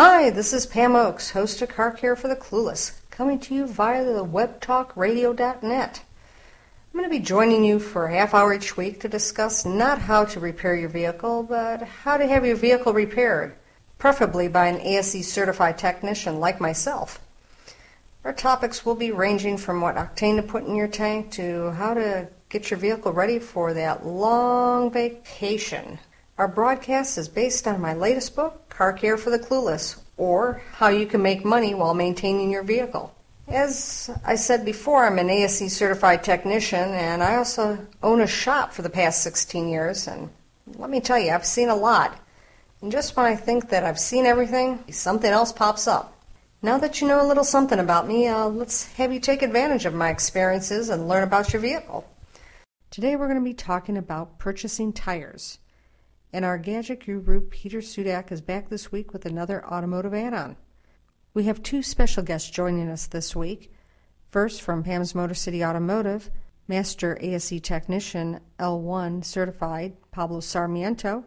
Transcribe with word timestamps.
Hi, 0.00 0.30
this 0.30 0.52
is 0.52 0.64
Pam 0.64 0.94
Oakes, 0.94 1.30
host 1.30 1.60
of 1.60 1.70
Car 1.70 1.90
Care 1.90 2.14
for 2.14 2.28
the 2.28 2.36
Clueless, 2.36 3.00
coming 3.10 3.40
to 3.40 3.52
you 3.52 3.66
via 3.66 4.04
the 4.04 4.24
webtalkradio.net. 4.24 6.02
I'm 6.04 7.00
going 7.00 7.04
to 7.04 7.10
be 7.10 7.18
joining 7.18 7.64
you 7.64 7.80
for 7.80 8.06
a 8.06 8.14
half 8.14 8.32
hour 8.32 8.54
each 8.54 8.76
week 8.76 9.00
to 9.00 9.08
discuss 9.08 9.66
not 9.66 9.98
how 9.98 10.24
to 10.26 10.38
repair 10.38 10.76
your 10.76 10.88
vehicle, 10.88 11.42
but 11.42 11.82
how 11.82 12.16
to 12.16 12.28
have 12.28 12.46
your 12.46 12.54
vehicle 12.54 12.92
repaired, 12.92 13.56
preferably 13.98 14.46
by 14.46 14.68
an 14.68 14.80
ASE 14.82 15.26
certified 15.26 15.78
technician 15.78 16.38
like 16.38 16.60
myself. 16.60 17.18
Our 18.22 18.32
topics 18.32 18.86
will 18.86 18.94
be 18.94 19.10
ranging 19.10 19.58
from 19.58 19.80
what 19.80 19.96
octane 19.96 20.36
to 20.36 20.44
put 20.44 20.62
in 20.62 20.76
your 20.76 20.86
tank 20.86 21.32
to 21.32 21.72
how 21.72 21.94
to 21.94 22.28
get 22.50 22.70
your 22.70 22.78
vehicle 22.78 23.12
ready 23.12 23.40
for 23.40 23.74
that 23.74 24.06
long 24.06 24.92
vacation. 24.92 25.98
Our 26.38 26.46
broadcast 26.46 27.18
is 27.18 27.26
based 27.26 27.66
on 27.66 27.80
my 27.80 27.94
latest 27.94 28.36
book, 28.36 28.68
Car 28.68 28.92
Care 28.92 29.16
for 29.16 29.28
the 29.28 29.40
Clueless, 29.40 29.98
or 30.16 30.62
How 30.74 30.86
You 30.86 31.04
Can 31.04 31.20
Make 31.20 31.44
Money 31.44 31.74
While 31.74 31.94
Maintaining 31.94 32.48
Your 32.48 32.62
Vehicle. 32.62 33.12
As 33.48 34.08
I 34.24 34.36
said 34.36 34.64
before, 34.64 35.04
I'm 35.04 35.18
an 35.18 35.30
ASE 35.30 35.72
certified 35.72 36.22
technician 36.22 36.90
and 36.90 37.24
I 37.24 37.34
also 37.34 37.84
own 38.04 38.20
a 38.20 38.28
shop 38.28 38.72
for 38.72 38.82
the 38.82 38.88
past 38.88 39.24
16 39.24 39.68
years. 39.68 40.06
And 40.06 40.30
let 40.76 40.90
me 40.90 41.00
tell 41.00 41.18
you, 41.18 41.32
I've 41.32 41.44
seen 41.44 41.70
a 41.70 41.74
lot. 41.74 42.16
And 42.82 42.92
just 42.92 43.16
when 43.16 43.26
I 43.26 43.34
think 43.34 43.70
that 43.70 43.82
I've 43.82 43.98
seen 43.98 44.24
everything, 44.24 44.84
something 44.92 45.32
else 45.32 45.50
pops 45.50 45.88
up. 45.88 46.22
Now 46.62 46.78
that 46.78 47.00
you 47.00 47.08
know 47.08 47.20
a 47.20 47.26
little 47.26 47.42
something 47.42 47.80
about 47.80 48.06
me, 48.06 48.28
uh, 48.28 48.46
let's 48.46 48.86
have 48.92 49.12
you 49.12 49.18
take 49.18 49.42
advantage 49.42 49.86
of 49.86 49.94
my 49.94 50.10
experiences 50.10 50.88
and 50.88 51.08
learn 51.08 51.24
about 51.24 51.52
your 51.52 51.60
vehicle. 51.60 52.08
Today 52.92 53.16
we're 53.16 53.26
going 53.26 53.40
to 53.40 53.44
be 53.44 53.54
talking 53.54 53.96
about 53.96 54.38
purchasing 54.38 54.92
tires. 54.92 55.58
And 56.32 56.44
our 56.44 56.58
gadget 56.58 57.04
guru, 57.04 57.40
Peter 57.40 57.78
Sudak, 57.78 58.30
is 58.30 58.40
back 58.40 58.68
this 58.68 58.92
week 58.92 59.12
with 59.12 59.24
another 59.24 59.64
automotive 59.66 60.12
add 60.12 60.34
on. 60.34 60.56
We 61.32 61.44
have 61.44 61.62
two 61.62 61.82
special 61.82 62.22
guests 62.22 62.50
joining 62.50 62.88
us 62.88 63.06
this 63.06 63.34
week. 63.34 63.72
First, 64.26 64.60
from 64.60 64.82
Pam's 64.82 65.14
Motor 65.14 65.34
City 65.34 65.64
Automotive, 65.64 66.30
Master 66.66 67.16
ASE 67.22 67.60
Technician 67.62 68.40
L1 68.58 69.24
certified 69.24 69.96
Pablo 70.10 70.40
Sarmiento 70.40 71.24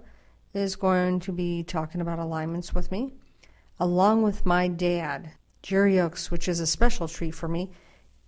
is 0.54 0.76
going 0.76 1.20
to 1.22 1.32
be 1.32 1.64
talking 1.64 2.00
about 2.00 2.20
alignments 2.20 2.76
with 2.76 2.92
me, 2.92 3.14
along 3.80 4.22
with 4.22 4.46
my 4.46 4.68
dad, 4.68 5.32
Jerry 5.64 6.00
Oakes, 6.00 6.30
which 6.30 6.48
is 6.48 6.60
a 6.60 6.68
special 6.68 7.08
treat 7.08 7.32
for 7.32 7.48
me. 7.48 7.72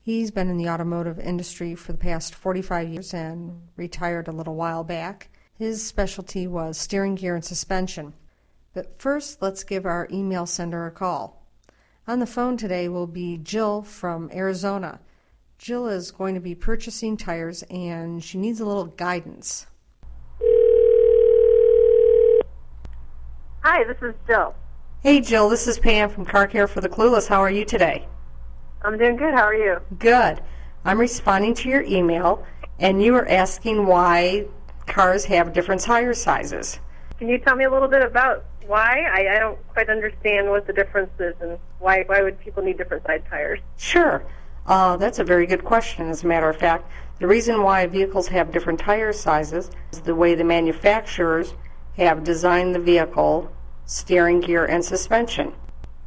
He's 0.01 0.31
been 0.31 0.49
in 0.49 0.57
the 0.57 0.69
automotive 0.69 1.19
industry 1.19 1.75
for 1.75 1.91
the 1.91 1.99
past 1.99 2.33
45 2.33 2.89
years 2.89 3.13
and 3.13 3.61
retired 3.75 4.27
a 4.27 4.31
little 4.31 4.55
while 4.55 4.83
back. 4.83 5.29
His 5.55 5.85
specialty 5.85 6.47
was 6.47 6.79
steering 6.79 7.13
gear 7.13 7.35
and 7.35 7.45
suspension. 7.45 8.13
But 8.73 8.99
first, 8.99 9.39
let's 9.41 9.63
give 9.63 9.85
our 9.85 10.07
email 10.11 10.47
sender 10.47 10.87
a 10.87 10.91
call. 10.91 11.45
On 12.07 12.19
the 12.19 12.25
phone 12.25 12.57
today 12.57 12.89
will 12.89 13.05
be 13.05 13.37
Jill 13.37 13.83
from 13.83 14.31
Arizona. 14.33 14.99
Jill 15.59 15.87
is 15.87 16.11
going 16.11 16.33
to 16.33 16.41
be 16.41 16.55
purchasing 16.55 17.17
tires 17.17 17.63
and 17.69 18.23
she 18.23 18.39
needs 18.39 18.59
a 18.59 18.65
little 18.65 18.85
guidance. 18.85 19.67
Hi, 23.61 23.83
this 23.83 24.01
is 24.01 24.15
Jill. 24.27 24.55
Hey 25.03 25.21
Jill, 25.21 25.49
this 25.49 25.67
is 25.67 25.77
Pam 25.77 26.09
from 26.09 26.25
Car 26.25 26.47
Care 26.47 26.67
for 26.67 26.81
the 26.81 26.89
Clueless. 26.89 27.27
How 27.27 27.39
are 27.39 27.51
you 27.51 27.63
today? 27.63 28.07
I'm 28.81 28.97
doing 28.97 29.17
good. 29.17 29.33
How 29.33 29.43
are 29.43 29.55
you? 29.55 29.79
Good. 29.99 30.41
I'm 30.83 30.99
responding 30.99 31.53
to 31.55 31.69
your 31.69 31.83
email 31.83 32.43
and 32.79 33.01
you 33.01 33.13
were 33.13 33.29
asking 33.29 33.85
why 33.85 34.47
cars 34.87 35.25
have 35.25 35.53
different 35.53 35.81
tire 35.81 36.13
sizes. 36.13 36.79
Can 37.17 37.29
you 37.29 37.37
tell 37.37 37.55
me 37.55 37.65
a 37.65 37.71
little 37.71 37.87
bit 37.87 38.01
about 38.01 38.45
why? 38.67 39.05
I, 39.11 39.35
I 39.35 39.39
don't 39.39 39.57
quite 39.69 39.89
understand 39.89 40.49
what 40.49 40.67
the 40.67 40.73
difference 40.73 41.11
is 41.19 41.35
and 41.41 41.57
why 41.79 42.03
why 42.07 42.21
would 42.21 42.39
people 42.39 42.63
need 42.63 42.77
different 42.77 43.05
size 43.05 43.21
tires? 43.29 43.59
Sure. 43.77 44.25
Uh, 44.65 44.95
that's 44.97 45.19
a 45.19 45.23
very 45.23 45.45
good 45.45 45.63
question, 45.63 46.09
as 46.09 46.23
a 46.23 46.27
matter 46.27 46.49
of 46.49 46.57
fact. 46.57 46.89
The 47.19 47.27
reason 47.27 47.63
why 47.63 47.85
vehicles 47.85 48.27
have 48.29 48.51
different 48.51 48.79
tire 48.79 49.13
sizes 49.13 49.71
is 49.91 50.01
the 50.01 50.15
way 50.15 50.35
the 50.35 50.43
manufacturers 50.43 51.53
have 51.97 52.23
designed 52.23 52.73
the 52.73 52.79
vehicle, 52.79 53.51
steering 53.85 54.39
gear, 54.39 54.65
and 54.65 54.83
suspension. 54.83 55.53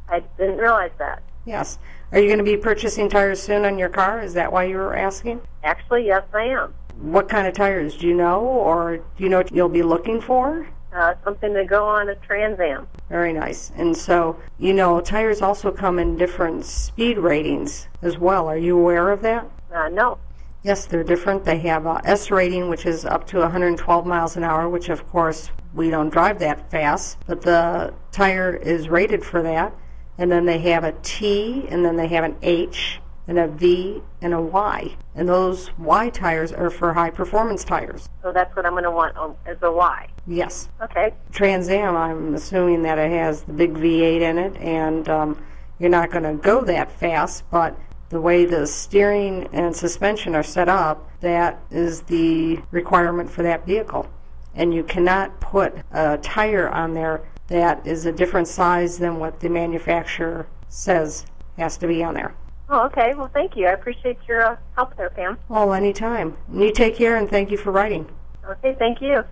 I 0.09 0.21
didn't 0.37 0.57
realize 0.57 0.91
that. 0.97 1.23
Yes. 1.45 1.79
Are 2.11 2.19
you 2.19 2.27
going 2.27 2.39
to 2.39 2.43
be 2.43 2.57
purchasing 2.57 3.09
tires 3.09 3.41
soon 3.41 3.65
on 3.65 3.77
your 3.77 3.89
car? 3.89 4.21
Is 4.21 4.33
that 4.33 4.51
why 4.51 4.65
you 4.65 4.77
were 4.77 4.95
asking? 4.95 5.41
Actually, 5.63 6.05
yes, 6.05 6.23
I 6.33 6.43
am. 6.43 6.73
What 6.99 7.29
kind 7.29 7.47
of 7.47 7.53
tires? 7.53 7.97
Do 7.97 8.07
you 8.07 8.15
know, 8.15 8.39
or 8.39 8.97
do 8.97 9.23
you 9.23 9.29
know 9.29 9.37
what 9.37 9.51
you'll 9.51 9.69
be 9.69 9.83
looking 9.83 10.19
for? 10.19 10.67
Uh, 10.93 11.13
something 11.23 11.53
to 11.53 11.63
go 11.63 11.85
on 11.85 12.09
a 12.09 12.15
Trans 12.15 12.59
Am. 12.59 12.87
Very 13.09 13.33
nice. 13.33 13.71
And 13.75 13.95
so, 13.95 14.37
you 14.57 14.73
know, 14.73 14.99
tires 14.99 15.41
also 15.41 15.71
come 15.71 15.99
in 15.99 16.17
different 16.17 16.65
speed 16.65 17.17
ratings 17.17 17.87
as 18.01 18.17
well. 18.17 18.47
Are 18.47 18.57
you 18.57 18.77
aware 18.79 19.11
of 19.11 19.21
that? 19.21 19.47
Uh, 19.73 19.89
no. 19.89 20.17
Yes, 20.63 20.85
they're 20.85 21.03
different. 21.03 21.45
They 21.45 21.59
have 21.59 21.85
a 21.85 22.01
S 22.03 22.31
rating, 22.31 22.69
which 22.69 22.85
is 22.85 23.05
up 23.05 23.27
to 23.27 23.39
112 23.39 24.05
miles 24.05 24.37
an 24.37 24.43
hour, 24.43 24.67
which 24.67 24.89
of 24.89 25.07
course 25.09 25.51
we 25.73 25.89
don't 25.89 26.09
drive 26.09 26.39
that 26.39 26.71
fast, 26.71 27.17
but 27.27 27.41
the 27.41 27.93
tire 28.11 28.55
is 28.55 28.89
rated 28.89 29.23
for 29.23 29.43
that. 29.43 29.73
And 30.17 30.31
then 30.31 30.45
they 30.45 30.57
have 30.59 30.83
a 30.83 30.93
T, 31.03 31.67
and 31.69 31.85
then 31.85 31.95
they 31.95 32.07
have 32.07 32.23
an 32.23 32.35
H, 32.41 32.99
and 33.27 33.37
a 33.37 33.47
V, 33.47 34.01
and 34.21 34.33
a 34.33 34.41
Y. 34.41 34.95
And 35.15 35.27
those 35.27 35.69
Y 35.77 36.09
tires 36.09 36.51
are 36.53 36.69
for 36.69 36.93
high 36.93 37.09
performance 37.09 37.63
tires. 37.63 38.09
So 38.21 38.31
that's 38.31 38.55
what 38.55 38.65
I'm 38.65 38.71
going 38.71 38.83
to 38.83 38.91
want 38.91 39.17
um, 39.17 39.35
as 39.45 39.57
a 39.61 39.71
Y. 39.71 40.07
Yes. 40.25 40.69
Okay. 40.81 41.13
Trans 41.31 41.69
Am, 41.69 41.95
I'm 41.95 42.33
assuming 42.33 42.83
that 42.83 42.97
it 42.97 43.11
has 43.11 43.43
the 43.43 43.53
big 43.53 43.73
V8 43.73 44.21
in 44.21 44.37
it, 44.37 44.57
and 44.57 45.09
um, 45.09 45.45
you're 45.79 45.89
not 45.89 46.11
going 46.11 46.23
to 46.23 46.41
go 46.41 46.61
that 46.61 46.91
fast, 46.91 47.43
but 47.51 47.77
the 48.09 48.21
way 48.21 48.45
the 48.45 48.65
steering 48.65 49.49
and 49.51 49.75
suspension 49.75 50.33
are 50.33 50.43
set 50.43 50.69
up, 50.69 51.11
that 51.19 51.59
is 51.69 52.01
the 52.03 52.59
requirement 52.71 53.29
for 53.29 53.43
that 53.43 53.65
vehicle. 53.65 54.07
And 54.55 54.73
you 54.73 54.83
cannot 54.83 55.39
put 55.41 55.75
a 55.91 56.17
tire 56.17 56.69
on 56.69 56.93
there 56.93 57.27
that 57.47 57.85
is 57.85 58.05
a 58.05 58.11
different 58.11 58.47
size 58.47 58.97
than 58.97 59.19
what 59.19 59.39
the 59.39 59.49
manufacturer 59.49 60.47
says 60.69 61.25
has 61.57 61.77
to 61.77 61.87
be 61.87 62.03
on 62.03 62.13
there. 62.13 62.33
Oh, 62.69 62.85
okay. 62.87 63.13
Well, 63.13 63.29
thank 63.33 63.55
you. 63.55 63.67
I 63.67 63.71
appreciate 63.71 64.17
your 64.27 64.43
uh, 64.43 64.57
help 64.75 64.97
there, 64.97 65.09
Pam. 65.09 65.37
Oh, 65.49 65.71
anytime. 65.71 66.35
You 66.53 66.71
take 66.73 66.95
care 66.95 67.15
and 67.15 67.29
thank 67.29 67.49
you 67.49 67.57
for 67.57 67.71
writing. 67.71 68.07
Okay, 68.45 68.75
thank 68.77 69.01
you. 69.01 69.23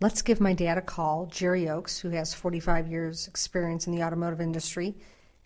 Let's 0.00 0.22
give 0.22 0.40
my 0.40 0.52
dad 0.52 0.78
a 0.78 0.82
call, 0.82 1.26
Jerry 1.26 1.68
Oakes, 1.68 1.98
who 1.98 2.10
has 2.10 2.34
45 2.34 2.88
years' 2.88 3.28
experience 3.28 3.86
in 3.86 3.94
the 3.94 4.02
automotive 4.02 4.40
industry, 4.40 4.94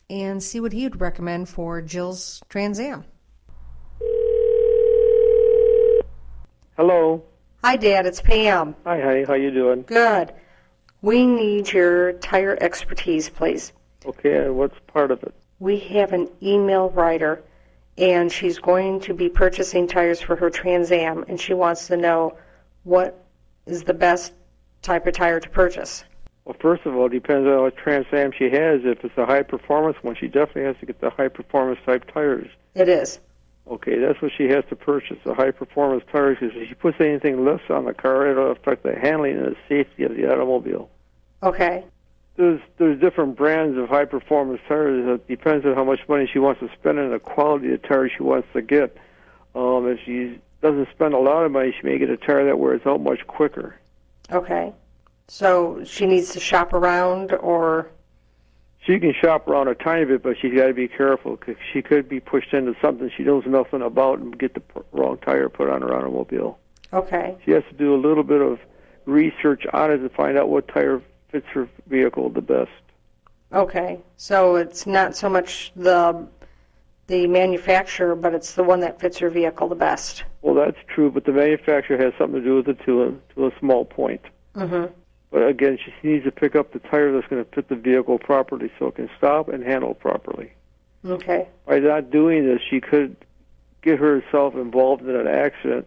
and 0.09 0.43
see 0.43 0.61
what 0.61 0.73
he 0.73 0.85
would 0.85 1.01
recommend 1.01 1.49
for 1.49 1.83
Jill's 1.83 2.43
Trans 2.49 2.81
Am. 2.81 3.05
Hello. 6.77 7.25
Hi, 7.65 7.77
Dad. 7.77 8.07
It's 8.07 8.21
Pam. 8.21 8.77
Hi, 8.85 9.01
honey. 9.01 9.25
How 9.25 9.35
you 9.35 9.51
doing? 9.51 9.83
Good. 9.83 10.33
We 11.03 11.27
need 11.27 11.73
your 11.73 12.13
tire 12.15 12.57
expertise, 12.61 13.29
please. 13.29 13.73
Okay, 14.07 14.45
and 14.45 14.57
what's 14.57 14.79
part 14.87 15.11
of 15.11 15.23
it? 15.23 15.35
We 15.59 15.79
have 15.79 16.13
an 16.13 16.29
email 16.43 16.91
writer, 16.91 17.43
and 17.97 18.31
she's 18.31 18.59
going 18.59 19.01
to 19.01 19.15
be 19.15 19.29
purchasing 19.29 19.87
tires 19.87 20.21
for 20.21 20.37
her 20.37 20.51
Trans 20.51 20.93
Am, 20.93 21.25
and 21.29 21.41
she 21.41 21.55
wants 21.55 21.87
to 21.87 21.97
know 21.97 22.37
what 22.85 23.25
is 23.65 23.83
the 23.85 23.95
best 23.95 24.33
type 24.83 25.07
of 25.07 25.15
tire 25.15 25.41
to 25.41 25.49
purchase. 25.49 26.05
Well, 26.45 26.57
first 26.61 26.87
of 26.87 26.95
all, 26.95 27.07
it 27.07 27.13
depends 27.13 27.49
on 27.49 27.63
what 27.63 27.77
Trans 27.77 28.07
Am 28.13 28.33
she 28.33 28.45
has. 28.51 28.83
If 28.85 29.05
it's 29.05 29.17
a 29.17 29.27
high 29.27 29.43
performance 29.43 29.97
one, 30.03 30.15
she 30.15 30.29
definitely 30.29 30.65
has 30.65 30.77
to 30.81 30.87
get 30.87 31.01
the 31.01 31.11
high 31.11 31.29
performance 31.29 31.81
type 31.85 32.11
tires. 32.13 32.49
It 32.75 32.89
is. 32.89 33.19
Okay, 33.69 33.99
that's 33.99 34.23
what 34.23 34.31
she 34.37 34.45
has 34.45 34.65
to 34.69 34.77
purchase, 34.77 35.19
the 35.25 35.35
high 35.35 35.51
performance 35.51 36.05
tires, 36.13 36.39
because 36.41 36.55
if 36.55 36.69
she 36.69 36.75
puts 36.75 37.01
anything 37.01 37.45
less 37.45 37.63
on 37.69 37.85
the 37.85 37.95
car, 37.95 38.31
it'll 38.31 38.53
affect 38.53 38.85
the 38.85 38.95
handling 38.95 39.39
and 39.39 39.47
the 39.47 39.57
safety 39.69 40.05
of 40.05 40.15
the 40.15 40.31
automobile. 40.31 40.89
Okay. 41.43 41.85
There's 42.37 42.61
there's 42.77 43.01
different 43.01 43.37
brands 43.37 43.79
of 43.79 43.89
high 43.89 44.05
performance 44.05 44.61
tires. 44.69 45.07
It 45.09 45.27
depends 45.27 45.65
on 45.65 45.75
how 45.75 45.85
much 45.85 46.01
money 46.09 46.29
she 46.31 46.39
wants 46.39 46.61
to 46.61 46.69
spend 46.79 46.99
and 46.99 47.13
the 47.13 47.19
quality 47.19 47.73
of 47.73 47.83
tire 47.83 48.09
she 48.09 48.23
wants 48.23 48.49
to 48.53 48.63
get. 48.63 48.97
Um, 49.55 49.89
if 49.89 49.99
she 50.05 50.39
doesn't 50.61 50.89
spend 50.91 51.15
a 51.15 51.19
lot 51.19 51.45
of 51.45 51.53
money, 51.53 51.75
she 51.79 51.87
may 51.87 51.99
get 51.99 52.11
a 52.11 52.17
tire 52.17 52.45
that 52.45 52.59
wears 52.59 52.83
out 52.85 53.01
much 53.01 53.27
quicker. 53.27 53.77
Okay. 54.31 54.73
So 55.29 55.83
she 55.85 56.07
needs 56.07 56.33
to 56.35 56.41
shop 56.41 56.73
around 56.73 57.33
or 57.33 57.91
She 58.81 59.01
can 59.01 59.13
shop 59.15 59.49
around 59.49 59.69
a 59.69 59.75
tiny 59.75 60.05
bit, 60.05 60.23
but 60.23 60.37
she's 60.39 60.55
got 60.55 60.67
to 60.69 60.75
be 60.75 60.87
careful 60.89 61.37
because 61.37 61.57
she 61.73 61.83
could 61.83 62.09
be 62.09 62.21
pushed 62.21 62.53
into 62.53 62.75
something 62.81 63.11
she 63.17 63.25
knows 63.25 63.45
nothing 63.47 63.83
about 63.83 64.19
and 64.21 64.39
get 64.39 64.55
the 64.55 64.63
wrong 64.93 65.19
tire 65.19 65.49
put 65.49 65.69
on 65.69 65.83
her 65.83 65.95
automobile. 65.95 66.59
okay. 66.93 67.37
She 67.45 67.51
has 67.53 67.65
to 67.71 67.75
do 67.75 67.95
a 67.95 68.01
little 68.01 68.23
bit 68.23 68.41
of 68.41 68.61
research 69.07 69.65
on 69.73 69.91
it 69.91 69.99
to 69.99 70.09
find 70.11 70.37
out 70.39 70.49
what 70.49 70.69
tire 70.69 71.01
fits 71.37 71.55
your 71.55 71.69
vehicle 71.87 72.31
the 72.31 72.41
best. 72.41 72.71
Okay. 73.53 74.01
So 74.17 74.57
it's 74.57 74.87
not 74.87 75.17
so 75.17 75.29
much 75.29 75.73
the 75.77 76.27
the 77.09 77.27
manufacturer, 77.29 78.17
but 78.17 78.35
it's 78.35 78.55
the 78.55 78.65
one 78.65 78.81
that 78.81 79.01
fits 79.01 79.21
your 79.21 79.31
vehicle 79.31 79.69
the 79.69 79.77
best. 79.77 80.25
Well, 80.43 80.55
that's 80.55 80.79
true, 80.93 81.09
but 81.09 81.25
the 81.25 81.33
manufacturer 81.33 81.97
has 81.99 82.13
something 82.19 82.43
to 82.43 82.45
do 82.45 82.57
with 82.57 82.69
it 82.69 82.81
to 82.85 83.03
a, 83.05 83.35
to 83.35 83.47
a 83.47 83.51
small 83.61 83.85
point. 83.85 84.23
Mm-hmm. 84.57 84.93
But 85.31 85.47
again, 85.47 85.79
she 85.85 85.93
needs 86.09 86.25
to 86.25 86.33
pick 86.33 86.57
up 86.57 86.73
the 86.73 86.81
tire 86.81 87.13
that's 87.13 87.29
going 87.29 87.45
to 87.45 87.51
fit 87.53 87.69
the 87.69 87.77
vehicle 87.77 88.19
properly 88.19 88.73
so 88.77 88.89
it 88.89 88.97
can 88.97 89.09
stop 89.17 89.49
and 89.49 89.63
handle 89.63 89.95
properly. 89.95 90.53
Okay. 91.05 91.49
By 91.65 91.79
not 91.79 92.11
doing 92.11 92.45
this, 92.45 92.61
she 92.69 92.81
could 92.81 93.17
get 93.83 94.01
herself 94.01 94.57
involved 94.57 95.03
in 95.03 95.15
an 95.15 95.29
accident 95.29 95.87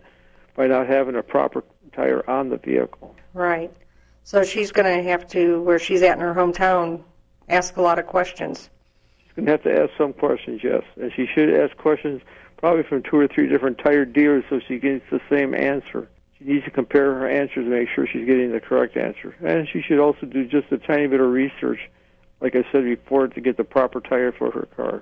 by 0.56 0.68
not 0.68 0.88
having 0.88 1.16
a 1.16 1.24
proper 1.24 1.66
tire 1.94 2.30
on 2.30 2.48
the 2.48 2.58
vehicle. 2.58 3.14
Right. 3.34 3.74
So 4.30 4.44
she's 4.44 4.72
going 4.72 4.86
to 4.86 5.10
have 5.10 5.28
to, 5.30 5.60
where 5.64 5.80
she's 5.80 6.04
at 6.04 6.16
in 6.16 6.20
her 6.20 6.36
hometown, 6.36 7.02
ask 7.48 7.78
a 7.78 7.82
lot 7.82 7.98
of 7.98 8.06
questions. 8.06 8.70
She's 9.24 9.34
going 9.34 9.48
to 9.48 9.54
have 9.54 9.64
to 9.64 9.76
ask 9.76 9.90
some 9.98 10.14
questions, 10.14 10.62
yes. 10.64 10.84
And 11.02 11.12
she 11.16 11.26
should 11.34 11.50
ask 11.50 11.76
questions 11.78 12.22
probably 12.58 12.84
from 12.84 13.02
two 13.02 13.18
or 13.18 13.28
three 13.28 13.48
different 13.50 13.80
tire 13.80 14.06
dealers 14.06 14.44
so 14.48 14.60
she 14.68 14.78
gets 14.78 15.04
the 15.10 15.20
same 15.32 15.56
answer. 15.56 16.08
She 16.38 16.44
needs 16.44 16.64
to 16.66 16.70
compare 16.70 17.16
her 17.16 17.28
answers 17.28 17.66
to 17.66 17.72
make 17.72 17.90
sure 17.90 18.06
she's 18.06 18.28
getting 18.28 18.52
the 18.52 18.60
correct 18.60 18.98
answer. 18.98 19.36
And 19.44 19.68
she 19.68 19.82
should 19.82 19.98
also 19.98 20.28
do 20.28 20.46
just 20.46 20.72
a 20.72 20.78
tiny 20.78 21.08
bit 21.08 21.22
of 21.22 21.32
research, 21.32 21.80
like 22.40 22.56
I 22.56 22.64
said 22.72 22.84
before, 22.84 23.30
to 23.30 23.42
get 23.42 23.58
the 23.58 23.64
proper 23.64 24.00
tire 24.00 24.32
for 24.32 24.52
her 24.52 24.68
car. 24.78 25.02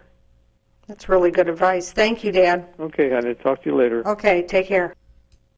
That's 0.88 1.09
really 1.09 1.31
good 1.31 1.50
advice. 1.50 1.91
Thank 1.91 2.24
you, 2.24 2.31
Dad. 2.31 2.69
Okay, 2.79 3.09
honey. 3.12 3.33
Talk 3.33 3.63
to 3.63 3.71
you 3.71 3.75
later. 3.75 4.07
Okay, 4.07 4.44
take 4.44 4.68
care. 4.68 4.95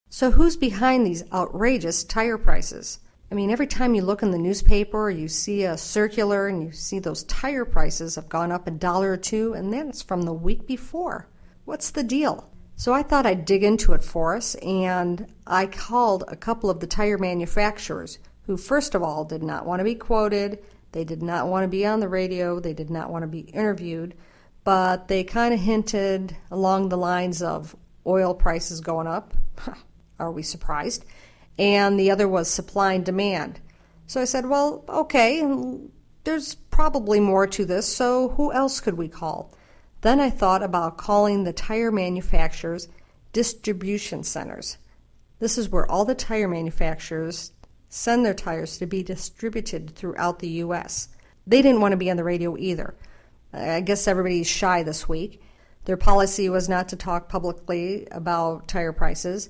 So, 0.09 0.31
who's 0.31 0.57
behind 0.57 1.05
these 1.05 1.23
outrageous 1.31 2.03
tire 2.03 2.39
prices? 2.39 2.97
I 3.31 3.35
mean, 3.35 3.51
every 3.51 3.67
time 3.67 3.93
you 3.93 4.01
look 4.01 4.23
in 4.23 4.31
the 4.31 4.39
newspaper, 4.39 5.11
you 5.11 5.27
see 5.27 5.63
a 5.63 5.77
circular 5.77 6.47
and 6.47 6.63
you 6.63 6.71
see 6.71 6.97
those 6.97 7.23
tire 7.25 7.63
prices 7.63 8.15
have 8.15 8.27
gone 8.27 8.51
up 8.51 8.65
a 8.65 8.71
dollar 8.71 9.11
or 9.11 9.17
two, 9.17 9.53
and 9.53 9.71
that's 9.71 10.01
from 10.01 10.23
the 10.23 10.33
week 10.33 10.65
before. 10.65 11.27
What's 11.65 11.91
the 11.91 12.03
deal? 12.03 12.49
So 12.75 12.91
I 12.91 13.03
thought 13.03 13.27
I'd 13.27 13.45
dig 13.45 13.63
into 13.63 13.93
it 13.93 14.03
for 14.03 14.35
us, 14.35 14.55
and 14.55 15.31
I 15.45 15.67
called 15.67 16.23
a 16.27 16.35
couple 16.35 16.71
of 16.71 16.79
the 16.79 16.87
tire 16.87 17.19
manufacturers 17.19 18.17
who, 18.43 18.57
first 18.57 18.95
of 18.95 19.03
all, 19.03 19.25
did 19.25 19.43
not 19.43 19.67
want 19.67 19.79
to 19.79 19.83
be 19.83 19.95
quoted, 19.95 20.63
they 20.91 21.03
did 21.03 21.21
not 21.21 21.47
want 21.47 21.65
to 21.65 21.67
be 21.67 21.85
on 21.85 21.99
the 21.99 22.09
radio, 22.09 22.59
they 22.59 22.73
did 22.73 22.89
not 22.89 23.11
want 23.11 23.21
to 23.21 23.27
be 23.27 23.41
interviewed, 23.41 24.15
but 24.63 25.07
they 25.07 25.23
kind 25.23 25.53
of 25.53 25.59
hinted 25.59 26.35
along 26.49 26.89
the 26.89 26.97
lines 26.97 27.43
of 27.43 27.75
oil 28.07 28.33
prices 28.33 28.81
going 28.81 29.05
up. 29.05 29.35
Are 30.19 30.31
we 30.31 30.41
surprised? 30.41 31.05
And 31.57 31.99
the 31.99 32.11
other 32.11 32.27
was 32.27 32.49
supply 32.49 32.93
and 32.93 33.05
demand. 33.05 33.59
So 34.07 34.21
I 34.21 34.25
said, 34.25 34.47
well, 34.47 34.83
okay, 34.87 35.43
there's 36.23 36.55
probably 36.55 37.19
more 37.19 37.47
to 37.47 37.65
this, 37.65 37.93
so 37.93 38.29
who 38.29 38.51
else 38.51 38.79
could 38.79 38.95
we 38.95 39.07
call? 39.07 39.53
Then 40.01 40.19
I 40.19 40.29
thought 40.29 40.63
about 40.63 40.97
calling 40.97 41.43
the 41.43 41.53
tire 41.53 41.91
manufacturers 41.91 42.87
distribution 43.33 44.23
centers. 44.23 44.77
This 45.39 45.57
is 45.57 45.69
where 45.69 45.89
all 45.89 46.05
the 46.05 46.15
tire 46.15 46.47
manufacturers 46.47 47.51
send 47.89 48.25
their 48.25 48.33
tires 48.33 48.77
to 48.77 48.85
be 48.85 49.03
distributed 49.03 49.95
throughout 49.95 50.39
the 50.39 50.49
U.S. 50.49 51.09
They 51.47 51.61
didn't 51.61 51.81
want 51.81 51.93
to 51.93 51.97
be 51.97 52.11
on 52.11 52.17
the 52.17 52.23
radio 52.23 52.57
either. 52.57 52.95
I 53.51 53.81
guess 53.81 54.07
everybody's 54.07 54.47
shy 54.47 54.83
this 54.83 55.09
week. 55.09 55.41
Their 55.85 55.97
policy 55.97 56.49
was 56.49 56.69
not 56.69 56.89
to 56.89 56.95
talk 56.95 57.29
publicly 57.29 58.07
about 58.11 58.67
tire 58.67 58.93
prices, 58.93 59.49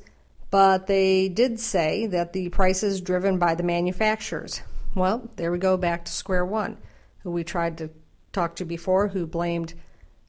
but 0.51 0.87
they 0.87 1.29
did 1.29 1.59
say 1.59 2.07
that 2.07 2.33
the 2.33 2.49
price 2.49 2.83
is 2.83 3.01
driven 3.01 3.37
by 3.37 3.55
the 3.55 3.63
manufacturers. 3.63 4.61
Well, 4.95 5.29
there 5.35 5.51
we 5.51 5.59
go 5.59 5.77
back 5.77 6.05
to 6.05 6.11
square 6.11 6.45
one, 6.45 6.77
who 7.23 7.31
we 7.31 7.43
tried 7.43 7.77
to 7.77 7.89
talk 8.31 8.55
to 8.55 8.65
before, 8.65 9.07
who 9.07 9.27
blamed 9.27 9.73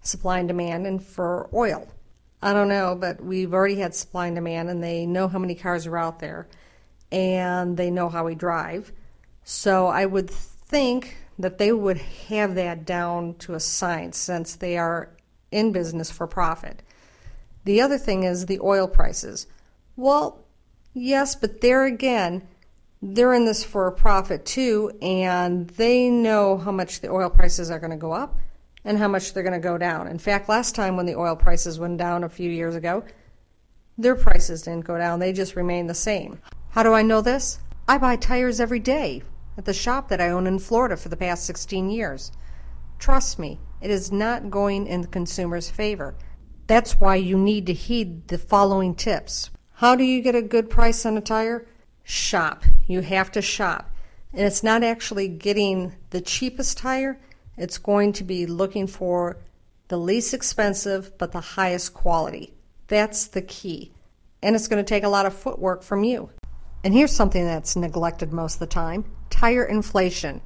supply 0.02 0.38
and 0.38 0.48
demand 0.48 0.86
and 0.86 1.02
for 1.02 1.48
oil. 1.54 1.88
I 2.42 2.52
don't 2.52 2.68
know, 2.68 2.96
but 2.98 3.22
we've 3.22 3.52
already 3.52 3.76
had 3.76 3.94
supply 3.94 4.26
and 4.26 4.36
demand, 4.36 4.70
and 4.70 4.82
they 4.82 5.06
know 5.06 5.28
how 5.28 5.38
many 5.38 5.54
cars 5.54 5.86
are 5.86 5.98
out 5.98 6.20
there, 6.20 6.48
and 7.12 7.76
they 7.76 7.90
know 7.90 8.08
how 8.08 8.24
we 8.24 8.34
drive. 8.34 8.92
So 9.44 9.86
I 9.86 10.06
would 10.06 10.30
think 10.30 11.16
that 11.38 11.58
they 11.58 11.72
would 11.72 11.98
have 12.28 12.54
that 12.54 12.84
down 12.84 13.34
to 13.40 13.54
a 13.54 13.60
science 13.60 14.16
since 14.16 14.56
they 14.56 14.78
are 14.78 15.10
in 15.50 15.72
business 15.72 16.10
for 16.10 16.26
profit. 16.26 16.82
The 17.64 17.80
other 17.80 17.98
thing 17.98 18.22
is 18.24 18.46
the 18.46 18.60
oil 18.60 18.88
prices. 18.88 19.46
Well, 20.00 20.46
yes, 20.94 21.34
but 21.34 21.60
there 21.60 21.84
again, 21.84 22.48
they're 23.02 23.34
in 23.34 23.44
this 23.44 23.62
for 23.62 23.86
a 23.86 23.92
profit 23.92 24.46
too, 24.46 24.92
and 25.02 25.68
they 25.68 26.08
know 26.08 26.56
how 26.56 26.72
much 26.72 27.02
the 27.02 27.10
oil 27.10 27.28
prices 27.28 27.70
are 27.70 27.78
going 27.78 27.90
to 27.90 27.98
go 27.98 28.10
up 28.10 28.38
and 28.82 28.96
how 28.96 29.08
much 29.08 29.34
they're 29.34 29.42
going 29.42 29.60
to 29.60 29.68
go 29.68 29.76
down. 29.76 30.08
In 30.08 30.18
fact, 30.18 30.48
last 30.48 30.74
time 30.74 30.96
when 30.96 31.04
the 31.04 31.16
oil 31.16 31.36
prices 31.36 31.78
went 31.78 31.98
down 31.98 32.24
a 32.24 32.30
few 32.30 32.50
years 32.50 32.76
ago, 32.76 33.04
their 33.98 34.14
prices 34.14 34.62
didn't 34.62 34.86
go 34.86 34.96
down, 34.96 35.18
they 35.18 35.34
just 35.34 35.54
remained 35.54 35.90
the 35.90 35.94
same. 35.94 36.40
How 36.70 36.82
do 36.82 36.94
I 36.94 37.02
know 37.02 37.20
this? 37.20 37.58
I 37.86 37.98
buy 37.98 38.16
tires 38.16 38.58
every 38.58 38.80
day 38.80 39.22
at 39.58 39.66
the 39.66 39.74
shop 39.74 40.08
that 40.08 40.22
I 40.22 40.30
own 40.30 40.46
in 40.46 40.60
Florida 40.60 40.96
for 40.96 41.10
the 41.10 41.16
past 41.18 41.44
16 41.44 41.90
years. 41.90 42.32
Trust 42.98 43.38
me, 43.38 43.60
it 43.82 43.90
is 43.90 44.10
not 44.10 44.48
going 44.48 44.86
in 44.86 45.02
the 45.02 45.08
consumer's 45.08 45.68
favor. 45.68 46.14
That's 46.68 46.98
why 46.98 47.16
you 47.16 47.36
need 47.36 47.66
to 47.66 47.74
heed 47.74 48.28
the 48.28 48.38
following 48.38 48.94
tips. 48.94 49.50
How 49.80 49.96
do 49.96 50.04
you 50.04 50.20
get 50.20 50.34
a 50.34 50.42
good 50.42 50.68
price 50.68 51.06
on 51.06 51.16
a 51.16 51.22
tire? 51.22 51.66
Shop. 52.02 52.64
You 52.86 53.00
have 53.00 53.32
to 53.32 53.40
shop. 53.40 53.90
And 54.30 54.42
it's 54.42 54.62
not 54.62 54.84
actually 54.84 55.26
getting 55.26 55.94
the 56.10 56.20
cheapest 56.20 56.76
tire, 56.76 57.18
it's 57.56 57.78
going 57.78 58.12
to 58.12 58.24
be 58.24 58.44
looking 58.44 58.86
for 58.86 59.38
the 59.88 59.96
least 59.96 60.34
expensive 60.34 61.16
but 61.16 61.32
the 61.32 61.40
highest 61.40 61.94
quality. 61.94 62.52
That's 62.88 63.28
the 63.28 63.40
key. 63.40 63.94
And 64.42 64.54
it's 64.54 64.68
going 64.68 64.84
to 64.84 64.86
take 64.86 65.02
a 65.02 65.08
lot 65.08 65.24
of 65.24 65.32
footwork 65.32 65.82
from 65.82 66.04
you. 66.04 66.28
And 66.84 66.92
here's 66.92 67.16
something 67.16 67.46
that's 67.46 67.74
neglected 67.74 68.34
most 68.34 68.56
of 68.56 68.60
the 68.60 68.66
time 68.66 69.06
tire 69.30 69.64
inflation. 69.64 70.42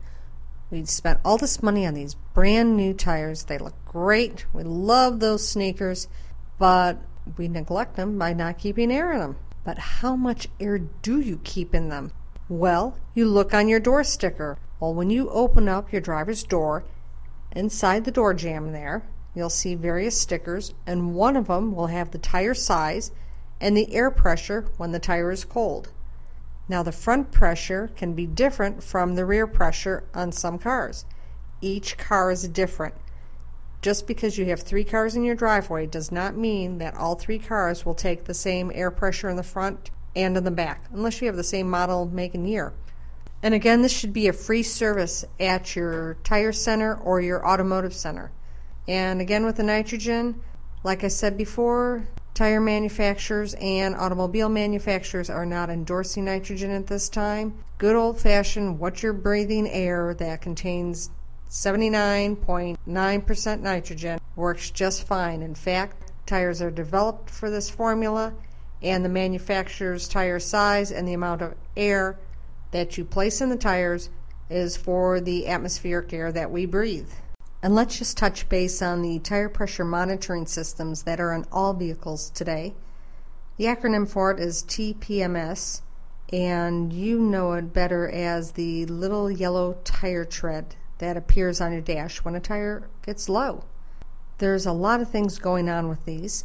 We've 0.71 0.89
spent 0.89 1.19
all 1.25 1.39
this 1.39 1.61
money 1.61 1.85
on 1.85 1.95
these 1.95 2.15
brand 2.15 2.77
new 2.77 2.95
tires. 2.95 3.43
They 3.43 3.59
look 3.59 3.85
great. 3.85 4.47
We 4.53 4.63
love 4.63 5.19
those 5.19 5.49
sneakers, 5.49 6.07
but 6.57 7.01
we 7.37 7.49
neglect 7.49 7.97
them 7.97 8.19
by 8.19 8.33
not 8.33 8.59
keeping 8.59 8.93
air 8.93 9.13
in 9.13 9.19
them. 9.19 9.37
But 9.65 9.79
how 9.79 10.17
much 10.17 10.49
air 10.61 10.79
do 10.79 11.21
you 11.21 11.41
keep 11.45 11.75
in 11.75 11.89
them? 11.89 12.13
Well, 12.49 12.97
you 13.15 13.27
look 13.27 13.55
on 13.55 13.69
your 13.69 13.81
door 13.81 14.05
sticker. 14.05 14.59
Well, 14.81 14.95
when 14.95 15.11
you 15.11 15.31
open 15.31 15.69
up 15.69 15.93
your 15.93 16.01
driver's 16.01 16.43
door, 16.43 16.85
Inside 17.55 18.05
the 18.05 18.11
door 18.11 18.35
jamb 18.35 18.73
there, 18.73 19.05
you'll 19.33 19.49
see 19.49 19.77
various 19.77 20.21
stickers, 20.21 20.75
and 20.89 21.15
one 21.15 21.37
of 21.37 21.47
them 21.47 21.73
will 21.73 21.87
have 21.87 22.11
the 22.11 22.19
tire 22.19 22.55
size 22.55 23.13
and 23.61 23.77
the 23.77 23.95
air 23.95 24.11
pressure 24.11 24.67
when 24.77 24.91
the 24.91 24.99
tire 24.99 25.31
is 25.31 25.45
cold. 25.45 25.93
Now, 26.69 26.83
the 26.83 26.91
front 26.91 27.31
pressure 27.31 27.93
can 27.95 28.15
be 28.15 28.27
different 28.27 28.83
from 28.83 29.15
the 29.15 29.25
rear 29.25 29.47
pressure 29.47 30.03
on 30.15 30.33
some 30.33 30.59
cars. 30.59 31.05
Each 31.61 31.97
car 31.97 32.33
is 32.33 32.49
different. 32.49 32.95
Just 33.85 34.07
because 34.07 34.39
you 34.39 34.47
have 34.47 34.61
three 34.61 34.83
cars 34.83 35.15
in 35.15 35.25
your 35.25 35.35
driveway 35.35 35.85
does 35.85 36.11
not 36.11 36.39
mean 36.39 36.79
that 36.79 36.97
all 36.97 37.17
three 37.17 37.39
cars 37.39 37.85
will 37.85 37.93
take 37.93 38.25
the 38.25 38.33
same 38.33 38.73
air 38.75 38.91
pressure 38.91 39.29
in 39.29 39.37
the 39.37 39.43
front 39.43 39.91
and 40.17 40.35
in 40.39 40.43
the 40.43 40.51
back, 40.51 40.87
unless 40.95 41.21
you 41.21 41.27
have 41.27 41.37
the 41.37 41.45
same 41.45 41.69
model, 41.69 42.07
make, 42.07 42.35
and 42.35 42.49
year. 42.49 42.73
And 43.43 43.53
again, 43.53 43.83
this 43.83 43.93
should 43.93 44.15
be 44.15 44.27
a 44.27 44.33
free 44.33 44.63
service 44.63 45.27
at 45.39 45.77
your 45.77 46.15
tire 46.25 46.53
center 46.53 46.95
or 46.95 47.21
your 47.21 47.47
automotive 47.47 47.93
center. 47.93 48.33
And 48.89 49.21
again, 49.21 49.45
with 49.45 49.57
the 49.57 49.63
nitrogen, 49.65 50.41
like 50.83 51.05
I 51.05 51.09
said 51.09 51.37
before, 51.37 52.09
tire 52.33 52.63
manufacturers 52.63 53.53
and 53.61 53.95
automobile 53.97 54.49
manufacturers 54.49 55.29
are 55.29 55.45
not 55.45 55.69
endorsing 55.69 56.25
nitrogen 56.25 56.71
at 56.71 56.87
this 56.87 57.11
time. 57.11 57.63
Good 57.77 57.97
old 57.97 58.19
fashioned, 58.19 58.79
what 58.79 59.03
you're 59.03 59.13
breathing 59.13 59.69
air 59.69 60.15
that 60.15 60.41
contains 60.41 61.11
79.9% 61.55 63.61
nitrogen 63.61 64.19
works 64.35 64.71
just 64.73 65.07
fine. 65.07 65.41
In 65.41 65.55
fact, 65.55 66.11
tires 66.27 66.61
are 66.61 66.73
developed 66.73 67.31
for 67.31 67.49
this 67.49 67.71
formula, 67.71 68.35
and 68.83 69.05
the 69.05 69.09
manufacturer's 69.09 70.09
tire 70.09 70.41
size 70.41 70.91
and 70.91 71.07
the 71.07 71.15
amount 71.15 71.43
of 71.43 71.55
air 71.77 72.19
that 72.73 72.99
you 72.99 73.05
place 73.05 73.41
in 73.41 73.51
the 73.51 73.57
tires 73.57 74.11
is 74.51 74.77
for 74.77 75.21
the 75.21 75.47
atmospheric 75.47 76.13
air 76.13 76.33
that 76.33 76.51
we 76.51 76.67
breathe. 76.67 77.13
And 77.63 77.77
let's 77.77 77.99
just 77.99 78.17
touch 78.17 78.49
base 78.49 78.83
on 78.83 79.03
the 79.03 79.21
tire 79.21 79.49
pressure 79.49 79.85
monitoring 79.85 80.47
systems 80.47 81.05
that 81.05 81.21
are 81.21 81.33
in 81.33 81.45
all 81.53 81.73
vehicles 81.73 82.31
today. 82.31 82.75
The 83.59 83.67
acronym 83.67 84.09
for 84.09 84.33
it 84.33 84.41
is 84.41 84.65
TPMS, 84.65 85.83
and 86.33 86.93
you 86.93 87.21
know 87.21 87.53
it 87.53 87.73
better 87.73 88.11
as 88.11 88.51
the 88.51 88.87
little 88.87 89.31
yellow 89.31 89.79
tire 89.85 90.25
tread 90.25 90.75
that 90.99 91.17
appears 91.17 91.61
on 91.61 91.73
your 91.73 91.81
dash 91.81 92.19
when 92.19 92.35
a 92.35 92.41
tire 92.41 92.89
gets 93.05 93.29
low. 93.29 93.65
There's 94.39 94.67
a 94.67 94.73
lot 94.73 95.01
of 95.01 95.11
things 95.11 95.39
going 95.39 95.69
on 95.69 95.89
with 95.89 96.05
these 96.05 96.45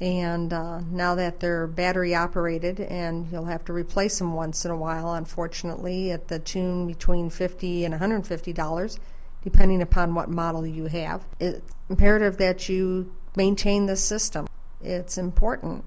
and 0.00 0.52
uh, 0.52 0.80
now 0.90 1.14
that 1.14 1.40
they're 1.40 1.66
battery 1.66 2.14
operated 2.14 2.80
and 2.80 3.30
you'll 3.32 3.46
have 3.46 3.64
to 3.64 3.72
replace 3.72 4.18
them 4.18 4.34
once 4.34 4.64
in 4.64 4.70
a 4.70 4.76
while 4.76 5.14
unfortunately 5.14 6.10
at 6.10 6.28
the 6.28 6.38
tune 6.38 6.86
between 6.86 7.30
50 7.30 7.84
and 7.84 7.92
150 7.92 8.52
dollars 8.52 8.98
depending 9.42 9.80
upon 9.80 10.14
what 10.14 10.28
model 10.28 10.66
you 10.66 10.86
have. 10.86 11.24
It's 11.38 11.60
imperative 11.88 12.38
that 12.38 12.68
you 12.68 13.12
maintain 13.36 13.86
this 13.86 14.02
system. 14.02 14.48
It's 14.82 15.18
important. 15.18 15.84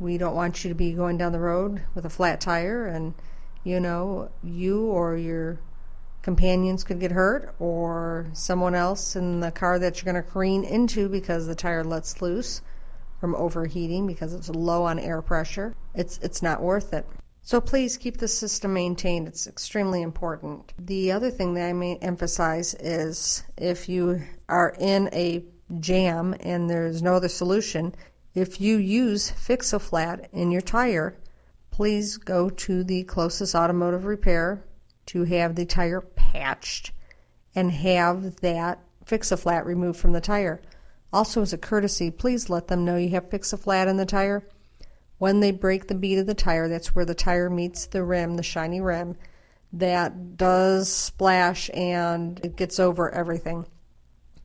We 0.00 0.18
don't 0.18 0.34
want 0.34 0.64
you 0.64 0.70
to 0.70 0.74
be 0.74 0.92
going 0.92 1.16
down 1.16 1.30
the 1.30 1.38
road 1.38 1.82
with 1.94 2.04
a 2.04 2.10
flat 2.10 2.40
tire 2.40 2.86
and 2.86 3.14
You 3.62 3.78
know, 3.78 4.30
you 4.42 4.86
or 4.86 5.16
your 5.16 5.58
companions 6.22 6.84
could 6.84 7.00
get 7.00 7.12
hurt, 7.12 7.54
or 7.58 8.26
someone 8.32 8.74
else 8.74 9.16
in 9.16 9.40
the 9.40 9.50
car 9.50 9.78
that 9.78 9.96
you're 9.96 10.12
going 10.12 10.22
to 10.22 10.30
careen 10.30 10.64
into 10.64 11.08
because 11.08 11.46
the 11.46 11.54
tire 11.54 11.84
lets 11.84 12.20
loose 12.20 12.62
from 13.20 13.34
overheating 13.34 14.06
because 14.06 14.34
it's 14.34 14.48
low 14.48 14.84
on 14.84 14.98
air 14.98 15.22
pressure. 15.22 15.74
It's 15.94 16.18
it's 16.18 16.42
not 16.42 16.62
worth 16.62 16.92
it. 16.92 17.06
So 17.42 17.60
please 17.60 17.96
keep 17.96 18.18
the 18.18 18.28
system 18.28 18.74
maintained. 18.74 19.26
It's 19.26 19.46
extremely 19.46 20.02
important. 20.02 20.72
The 20.78 21.12
other 21.12 21.30
thing 21.30 21.54
that 21.54 21.68
I 21.68 21.72
may 21.72 21.96
emphasize 21.96 22.74
is 22.74 23.42
if 23.56 23.88
you 23.88 24.22
are 24.48 24.74
in 24.78 25.08
a 25.12 25.44
jam 25.80 26.34
and 26.40 26.68
there's 26.68 27.02
no 27.02 27.14
other 27.14 27.28
solution, 27.28 27.94
if 28.34 28.60
you 28.60 28.76
use 28.76 29.30
Fix-A-Flat 29.30 30.28
in 30.32 30.50
your 30.50 30.60
tire, 30.60 31.16
please 31.70 32.18
go 32.18 32.50
to 32.50 32.84
the 32.84 33.04
closest 33.04 33.54
automotive 33.54 34.04
repair 34.04 34.62
to 35.06 35.24
have 35.24 35.54
the 35.54 35.64
tire 35.64 36.00
patched 36.30 36.92
and 37.54 37.72
have 37.72 38.36
that 38.36 38.78
Fix-A-Flat 39.04 39.66
removed 39.66 39.98
from 39.98 40.12
the 40.12 40.20
tire. 40.20 40.62
Also, 41.12 41.42
as 41.42 41.52
a 41.52 41.58
courtesy, 41.58 42.10
please 42.10 42.48
let 42.48 42.68
them 42.68 42.84
know 42.84 42.96
you 42.96 43.08
have 43.10 43.30
Fix-A-Flat 43.30 43.88
in 43.88 43.96
the 43.96 44.06
tire. 44.06 44.46
When 45.18 45.40
they 45.40 45.50
break 45.50 45.88
the 45.88 45.94
bead 45.94 46.18
of 46.18 46.26
the 46.26 46.34
tire, 46.34 46.68
that's 46.68 46.94
where 46.94 47.04
the 47.04 47.14
tire 47.14 47.50
meets 47.50 47.86
the 47.86 48.04
rim, 48.04 48.36
the 48.36 48.44
shiny 48.44 48.80
rim, 48.80 49.16
that 49.72 50.36
does 50.36 50.92
splash 50.92 51.68
and 51.74 52.40
it 52.44 52.56
gets 52.56 52.78
over 52.78 53.10
everything. 53.10 53.66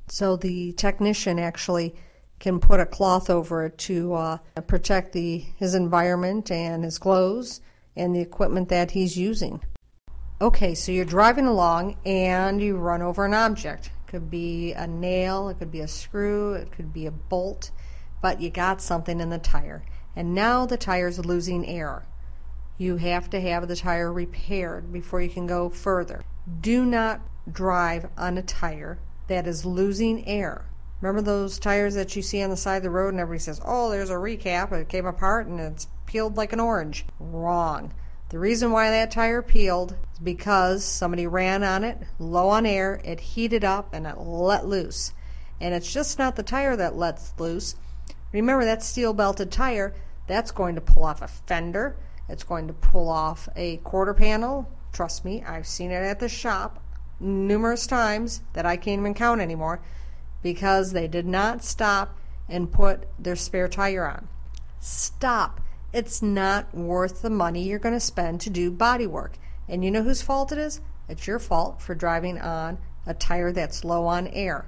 So 0.10 0.36
the 0.36 0.74
technician 0.74 1.40
actually 1.40 1.96
can 2.40 2.60
put 2.60 2.80
a 2.80 2.86
cloth 2.86 3.30
over 3.30 3.66
it 3.66 3.78
to 3.80 4.14
uh, 4.14 4.38
protect 4.68 5.14
the 5.14 5.46
his 5.58 5.76
environment 5.76 6.52
and 6.52 6.84
his 6.84 6.98
clothes 6.98 7.62
and 7.96 8.16
the 8.16 8.22
equipment 8.22 8.70
that 8.70 8.92
he's 8.92 9.18
using. 9.18 9.62
Okay, 10.46 10.76
so 10.76 10.92
you're 10.92 11.06
driving 11.06 11.48
along 11.48 11.96
and 12.06 12.62
you 12.62 12.78
run 12.78 13.02
over 13.02 13.26
an 13.26 13.34
object. 13.34 13.88
It 13.88 14.12
could 14.12 14.30
be 14.30 14.74
a 14.74 14.86
nail, 14.86 15.50
it 15.50 15.58
could 15.58 15.72
be 15.72 15.80
a 15.80 15.88
screw, 15.88 16.54
it 16.54 16.72
could 16.72 16.94
be 16.94 17.08
a 17.08 17.12
bolt, 17.12 17.72
but 18.22 18.40
you 18.40 18.52
got 18.52 18.80
something 18.80 19.20
in 19.20 19.32
the 19.32 19.40
tire. 19.40 19.84
And 20.16 20.36
now 20.36 20.68
the 20.68 20.78
tire's 20.78 21.18
losing 21.18 21.66
air. 21.66 22.06
You 22.78 22.98
have 22.98 23.28
to 23.32 23.42
have 23.42 23.68
the 23.68 23.76
tire 23.76 24.14
repaired 24.14 24.94
before 24.94 25.20
you 25.20 25.30
can 25.30 25.48
go 25.48 25.68
further. 25.68 26.24
Do 26.62 26.86
not 26.86 27.22
drive 27.52 28.08
on 28.16 28.38
a 28.38 28.44
tire 28.44 29.00
that 29.26 29.48
is 29.48 29.66
losing 29.66 30.28
air. 30.28 30.64
Remember 31.02 31.24
those 31.24 31.58
tires 31.58 31.96
that 31.96 32.16
you 32.16 32.22
see 32.22 32.44
on 32.44 32.52
the 32.52 32.56
side 32.56 32.78
of 32.78 32.84
the 32.84 32.92
road 32.92 33.16
and 33.16 33.20
everybody 33.20 33.40
says, 33.40 33.62
oh, 33.66 33.90
there's 33.90 34.12
a 34.12 34.14
recap, 34.14 34.72
it 34.74 34.90
came 34.90 35.08
apart 35.08 35.48
and 35.48 35.60
it's 35.60 35.88
peeled 36.06 36.38
like 36.38 36.54
an 36.54 36.60
orange? 36.60 37.04
Wrong. 37.20 37.92
The 38.36 38.42
reason 38.42 38.72
why 38.72 38.90
that 38.90 39.12
tire 39.12 39.42
peeled 39.42 39.96
is 40.12 40.20
because 40.20 40.84
somebody 40.84 41.26
ran 41.26 41.64
on 41.64 41.86
it, 41.86 41.98
low 42.20 42.50
on 42.50 42.66
air, 42.66 43.00
it 43.06 43.22
heated 43.22 43.64
up 43.64 43.94
and 43.94 44.06
it 44.06 44.18
let 44.18 44.68
loose. 44.68 45.14
And 45.62 45.74
it's 45.74 45.94
just 45.94 46.20
not 46.20 46.36
the 46.36 46.44
tire 46.44 46.76
that 46.76 46.98
lets 46.98 47.34
loose. 47.40 47.76
Remember 48.34 48.66
that 48.66 48.84
steel 48.84 49.14
belted 49.14 49.54
tire, 49.54 49.94
that's 50.28 50.52
going 50.52 50.76
to 50.76 50.82
pull 50.82 51.06
off 51.06 51.22
a 51.22 51.30
fender, 51.30 51.96
it's 52.28 52.44
going 52.44 52.68
to 52.68 52.74
pull 52.74 53.08
off 53.08 53.48
a 53.56 53.78
quarter 53.78 54.14
panel. 54.14 54.70
Trust 54.92 55.24
me, 55.24 55.42
I've 55.42 55.66
seen 55.66 55.92
it 55.92 56.04
at 56.04 56.20
the 56.20 56.28
shop 56.28 56.84
numerous 57.22 57.88
times 57.88 58.42
that 58.52 58.66
I 58.66 58.76
can't 58.76 59.00
even 59.00 59.14
count 59.14 59.40
anymore 59.40 59.80
because 60.44 60.92
they 60.92 61.08
did 61.08 61.26
not 61.26 61.64
stop 61.64 62.18
and 62.50 62.70
put 62.70 63.08
their 63.18 63.38
spare 63.38 63.70
tire 63.70 64.06
on. 64.06 64.28
Stop. 64.82 65.62
It's 65.96 66.22
not 66.22 66.76
worth 66.76 67.22
the 67.22 67.30
money 67.30 67.64
you're 67.64 67.80
going 67.80 67.96
to 67.96 68.02
spend 68.02 68.42
to 68.42 68.50
do 68.50 68.70
body 68.70 69.08
work. 69.08 69.38
And 69.70 69.82
you 69.82 69.92
know 69.92 70.04
whose 70.04 70.22
fault 70.22 70.52
it 70.52 70.58
is? 70.58 70.82
It's 71.08 71.26
your 71.26 71.40
fault 71.40 71.82
for 71.82 71.96
driving 71.96 72.38
on 72.38 72.80
a 73.06 73.14
tire 73.14 73.54
that's 73.54 73.86
low 73.86 74.06
on 74.06 74.28
air. 74.28 74.66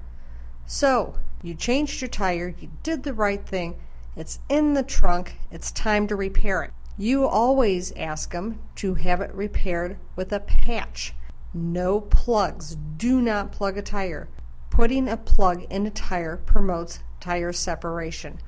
So, 0.64 1.16
you 1.42 1.54
changed 1.54 2.00
your 2.00 2.08
tire, 2.08 2.54
you 2.58 2.70
did 2.82 3.02
the 3.02 3.12
right 3.12 3.44
thing, 3.44 3.78
it's 4.16 4.38
in 4.48 4.72
the 4.72 4.82
trunk, 4.82 5.38
it's 5.50 5.70
time 5.70 6.06
to 6.06 6.16
repair 6.16 6.62
it. 6.62 6.70
You 6.96 7.26
always 7.26 7.92
ask 7.92 8.32
them 8.32 8.60
to 8.76 8.94
have 8.94 9.20
it 9.20 9.34
repaired 9.34 9.98
with 10.16 10.32
a 10.32 10.40
patch. 10.40 11.12
No 11.52 12.00
plugs. 12.00 12.74
Do 12.96 13.20
not 13.20 13.52
plug 13.52 13.76
a 13.76 13.82
tire. 13.82 14.30
Putting 14.70 15.10
a 15.10 15.18
plug 15.18 15.66
in 15.68 15.86
a 15.86 15.90
tire 15.90 16.38
promotes 16.38 17.00
tire 17.20 17.52
separation. 17.52 18.38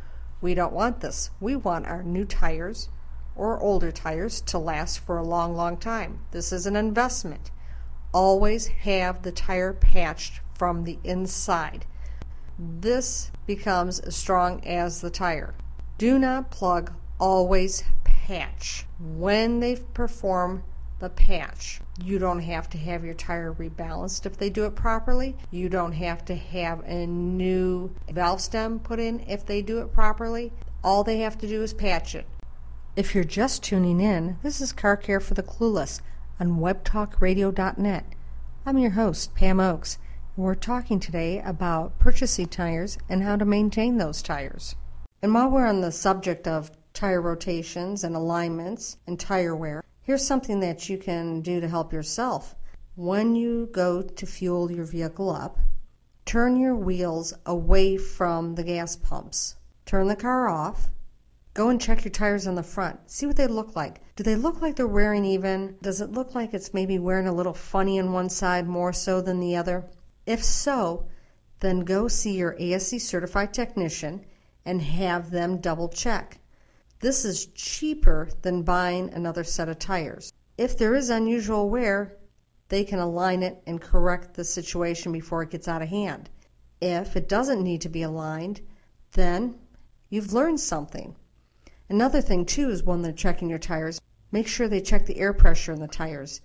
We 0.40 0.54
don't 0.54 0.72
want 0.72 1.00
this. 1.00 1.30
We 1.40 1.56
want 1.56 1.86
our 1.86 2.02
new 2.02 2.24
tires 2.24 2.88
or 3.36 3.60
older 3.60 3.92
tires 3.92 4.40
to 4.42 4.58
last 4.58 5.00
for 5.00 5.18
a 5.18 5.22
long, 5.22 5.54
long 5.54 5.76
time. 5.76 6.20
This 6.30 6.52
is 6.52 6.66
an 6.66 6.76
investment. 6.76 7.50
Always 8.12 8.66
have 8.68 9.22
the 9.22 9.32
tire 9.32 9.72
patched 9.72 10.40
from 10.54 10.84
the 10.84 10.98
inside. 11.04 11.86
This 12.58 13.30
becomes 13.46 14.00
as 14.00 14.16
strong 14.16 14.64
as 14.66 15.00
the 15.00 15.10
tire. 15.10 15.54
Do 15.98 16.18
not 16.18 16.50
plug, 16.50 16.92
always 17.18 17.84
patch. 18.04 18.86
When 18.98 19.60
they 19.60 19.76
perform 19.76 20.64
the 21.00 21.08
patch. 21.08 21.80
You 22.04 22.18
don't 22.18 22.40
have 22.40 22.70
to 22.70 22.78
have 22.78 23.04
your 23.04 23.14
tire 23.14 23.52
rebalanced 23.52 24.26
if 24.26 24.36
they 24.36 24.50
do 24.50 24.66
it 24.66 24.74
properly. 24.74 25.34
You 25.50 25.68
don't 25.68 25.92
have 25.92 26.24
to 26.26 26.34
have 26.36 26.80
a 26.84 27.06
new 27.06 27.90
valve 28.10 28.40
stem 28.40 28.78
put 28.78 29.00
in 29.00 29.20
if 29.20 29.44
they 29.44 29.62
do 29.62 29.78
it 29.78 29.92
properly. 29.92 30.52
All 30.84 31.02
they 31.02 31.18
have 31.18 31.38
to 31.38 31.48
do 31.48 31.62
is 31.62 31.74
patch 31.74 32.14
it. 32.14 32.26
If 32.96 33.14
you're 33.14 33.24
just 33.24 33.62
tuning 33.62 34.00
in, 34.00 34.38
this 34.42 34.60
is 34.60 34.72
Car 34.72 34.96
Care 34.96 35.20
for 35.20 35.34
the 35.34 35.42
Clueless 35.42 36.00
on 36.38 36.58
webtalkradio.net. 36.58 38.04
I'm 38.66 38.78
your 38.78 38.90
host, 38.90 39.34
Pam 39.34 39.58
Oakes, 39.58 39.98
and 40.36 40.44
we're 40.44 40.54
talking 40.54 41.00
today 41.00 41.40
about 41.40 41.98
purchasing 41.98 42.48
tires 42.48 42.98
and 43.08 43.22
how 43.22 43.36
to 43.36 43.44
maintain 43.44 43.96
those 43.96 44.20
tires. 44.20 44.76
And 45.22 45.32
while 45.32 45.50
we're 45.50 45.66
on 45.66 45.80
the 45.80 45.92
subject 45.92 46.46
of 46.46 46.70
tire 46.92 47.22
rotations 47.22 48.04
and 48.04 48.14
alignments 48.14 48.98
and 49.06 49.18
tire 49.18 49.56
wear, 49.56 49.82
Here's 50.02 50.26
something 50.26 50.60
that 50.60 50.88
you 50.88 50.98
can 50.98 51.42
do 51.42 51.60
to 51.60 51.68
help 51.68 51.92
yourself. 51.92 52.56
When 52.96 53.34
you 53.34 53.68
go 53.70 54.02
to 54.02 54.26
fuel 54.26 54.72
your 54.72 54.84
vehicle 54.84 55.30
up, 55.30 55.58
turn 56.24 56.56
your 56.56 56.74
wheels 56.74 57.34
away 57.46 57.96
from 57.96 58.54
the 58.54 58.64
gas 58.64 58.96
pumps. 58.96 59.56
Turn 59.86 60.08
the 60.08 60.16
car 60.16 60.48
off. 60.48 60.90
Go 61.52 61.68
and 61.68 61.80
check 61.80 62.04
your 62.04 62.12
tires 62.12 62.46
on 62.46 62.54
the 62.54 62.62
front. 62.62 62.98
See 63.10 63.26
what 63.26 63.36
they 63.36 63.46
look 63.46 63.76
like. 63.76 64.00
Do 64.16 64.24
they 64.24 64.36
look 64.36 64.62
like 64.62 64.76
they're 64.76 64.86
wearing 64.86 65.24
even? 65.24 65.76
Does 65.82 66.00
it 66.00 66.12
look 66.12 66.34
like 66.34 66.54
it's 66.54 66.74
maybe 66.74 66.98
wearing 66.98 67.26
a 67.26 67.34
little 67.34 67.54
funny 67.54 68.00
on 68.00 68.12
one 68.12 68.30
side 68.30 68.66
more 68.66 68.92
so 68.92 69.20
than 69.20 69.38
the 69.38 69.56
other? 69.56 69.84
If 70.26 70.42
so, 70.42 71.08
then 71.60 71.80
go 71.80 72.08
see 72.08 72.36
your 72.36 72.56
ASE 72.58 73.06
certified 73.06 73.52
technician 73.52 74.24
and 74.64 74.80
have 74.80 75.30
them 75.30 75.58
double 75.58 75.88
check. 75.88 76.39
This 77.00 77.24
is 77.24 77.46
cheaper 77.54 78.28
than 78.42 78.62
buying 78.62 79.12
another 79.14 79.42
set 79.42 79.70
of 79.70 79.78
tires. 79.78 80.34
If 80.58 80.76
there 80.76 80.94
is 80.94 81.08
unusual 81.08 81.70
wear, 81.70 82.18
they 82.68 82.84
can 82.84 82.98
align 82.98 83.42
it 83.42 83.62
and 83.66 83.80
correct 83.80 84.34
the 84.34 84.44
situation 84.44 85.10
before 85.10 85.42
it 85.42 85.50
gets 85.50 85.66
out 85.66 85.80
of 85.80 85.88
hand. 85.88 86.28
If 86.82 87.16
it 87.16 87.26
doesn't 87.26 87.62
need 87.62 87.80
to 87.80 87.88
be 87.88 88.02
aligned, 88.02 88.60
then 89.12 89.58
you've 90.10 90.34
learned 90.34 90.60
something. 90.60 91.16
Another 91.88 92.20
thing, 92.20 92.44
too, 92.44 92.68
is 92.68 92.82
when 92.82 93.00
they're 93.00 93.12
checking 93.12 93.48
your 93.48 93.58
tires, 93.58 93.98
make 94.30 94.46
sure 94.46 94.68
they 94.68 94.82
check 94.82 95.06
the 95.06 95.18
air 95.18 95.32
pressure 95.32 95.72
in 95.72 95.80
the 95.80 95.88
tires. 95.88 96.42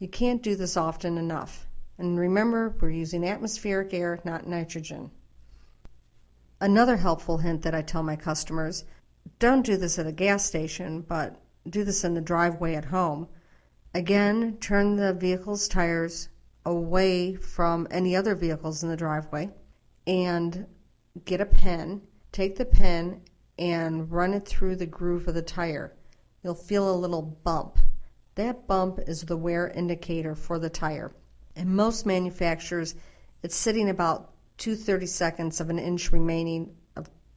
You 0.00 0.08
can't 0.08 0.42
do 0.42 0.56
this 0.56 0.76
often 0.76 1.18
enough. 1.18 1.68
And 1.98 2.18
remember, 2.18 2.74
we're 2.80 2.90
using 2.90 3.24
atmospheric 3.24 3.94
air, 3.94 4.20
not 4.24 4.48
nitrogen. 4.48 5.12
Another 6.60 6.96
helpful 6.96 7.38
hint 7.38 7.62
that 7.62 7.76
I 7.76 7.82
tell 7.82 8.02
my 8.02 8.16
customers 8.16 8.84
don't 9.38 9.64
do 9.64 9.76
this 9.76 9.98
at 9.98 10.06
a 10.06 10.12
gas 10.12 10.44
station, 10.44 11.00
but 11.02 11.40
do 11.68 11.84
this 11.84 12.04
in 12.04 12.14
the 12.14 12.20
driveway 12.20 12.74
at 12.74 12.84
home. 12.84 13.28
Again, 13.94 14.58
turn 14.60 14.96
the 14.96 15.14
vehicle's 15.14 15.68
tires 15.68 16.28
away 16.66 17.34
from 17.34 17.86
any 17.90 18.16
other 18.16 18.34
vehicles 18.34 18.82
in 18.82 18.88
the 18.88 18.96
driveway 18.96 19.50
and 20.06 20.66
get 21.24 21.40
a 21.40 21.46
pen. 21.46 22.02
Take 22.32 22.56
the 22.56 22.64
pen 22.64 23.20
and 23.58 24.10
run 24.10 24.34
it 24.34 24.46
through 24.46 24.76
the 24.76 24.86
groove 24.86 25.28
of 25.28 25.34
the 25.34 25.42
tire. 25.42 25.94
You'll 26.42 26.54
feel 26.54 26.90
a 26.90 26.96
little 26.96 27.22
bump. 27.22 27.78
That 28.34 28.66
bump 28.66 28.98
is 29.06 29.22
the 29.22 29.36
wear 29.36 29.68
indicator 29.68 30.34
for 30.34 30.58
the 30.58 30.70
tire. 30.70 31.14
In 31.54 31.76
most 31.76 32.04
manufacturers, 32.04 32.96
it's 33.42 33.54
sitting 33.54 33.88
about 33.88 34.32
two 34.56 34.74
thirty 34.74 35.06
seconds 35.06 35.60
of 35.60 35.70
an 35.70 35.78
inch 35.78 36.10
remaining 36.10 36.74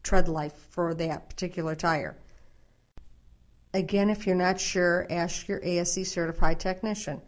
tread 0.07 0.29
life 0.29 0.53
for 0.69 0.93
that 0.93 1.29
particular 1.29 1.75
tire. 1.75 2.17
Again, 3.73 4.09
if 4.09 4.25
you're 4.25 4.37
not 4.37 4.57
sure, 4.57 5.05
ask 5.09 5.49
your 5.49 5.59
ASE 5.61 6.09
certified 6.09 6.61
technician. 6.61 7.21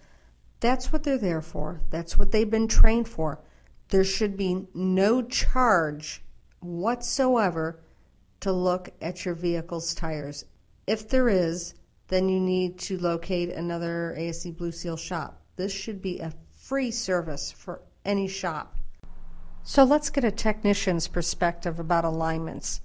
That's 0.62 0.92
what 0.92 1.04
they're 1.04 1.18
there 1.18 1.42
for. 1.42 1.82
That's 1.90 2.18
what 2.18 2.32
they've 2.32 2.50
been 2.50 2.70
trained 2.70 3.10
for. 3.10 3.42
There 3.90 4.06
should 4.06 4.38
be 4.38 4.66
no 4.74 5.22
charge 5.24 6.24
whatsoever 6.62 7.82
to 8.40 8.54
look 8.54 8.90
at 9.02 9.26
your 9.26 9.36
vehicle's 9.36 9.94
tires. 9.94 10.46
If 10.88 11.10
there 11.10 11.28
is, 11.28 11.74
then 12.08 12.30
you 12.30 12.40
need 12.40 12.80
to 12.80 12.98
locate 12.98 13.50
another 13.50 14.16
ASE 14.18 14.52
Blue 14.52 14.72
Seal 14.72 14.96
shop. 14.96 15.42
This 15.58 15.74
should 15.74 16.02
be 16.02 16.20
a 16.20 16.34
free 16.62 16.92
service 16.92 17.52
for 17.52 17.82
any 18.06 18.30
shop. 18.30 18.79
So 19.63 19.84
let's 19.84 20.10
get 20.10 20.24
a 20.24 20.32
technician's 20.32 21.08
perspective 21.08 21.80
about 21.80 22.06
alignments. 22.06 22.82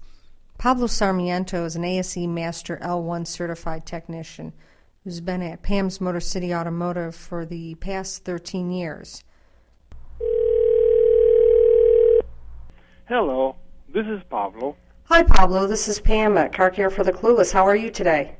Pablo 0.58 0.86
Sarmiento 0.86 1.64
is 1.64 1.76
an 1.76 1.84
ASE 1.84 2.16
Master 2.16 2.78
L1 2.82 3.26
certified 3.26 3.86
technician 3.86 4.52
who's 5.02 5.20
been 5.20 5.42
at 5.42 5.62
Pam's 5.62 6.00
Motor 6.00 6.20
City 6.20 6.54
Automotive 6.54 7.14
for 7.14 7.44
the 7.44 7.74
past 7.76 8.24
13 8.24 8.70
years. 8.70 9.22
Hello, 13.06 13.56
this 13.92 14.06
is 14.06 14.22
Pablo. 14.30 14.76
Hi, 15.04 15.22
Pablo. 15.22 15.66
This 15.66 15.86
is 15.86 16.00
Pam 16.00 16.38
at 16.38 16.54
Car 16.54 16.70
Care 16.70 16.88
for 16.88 17.04
the 17.04 17.12
Clueless. 17.12 17.52
How 17.52 17.66
are 17.66 17.76
you 17.76 17.90
today? 17.90 18.36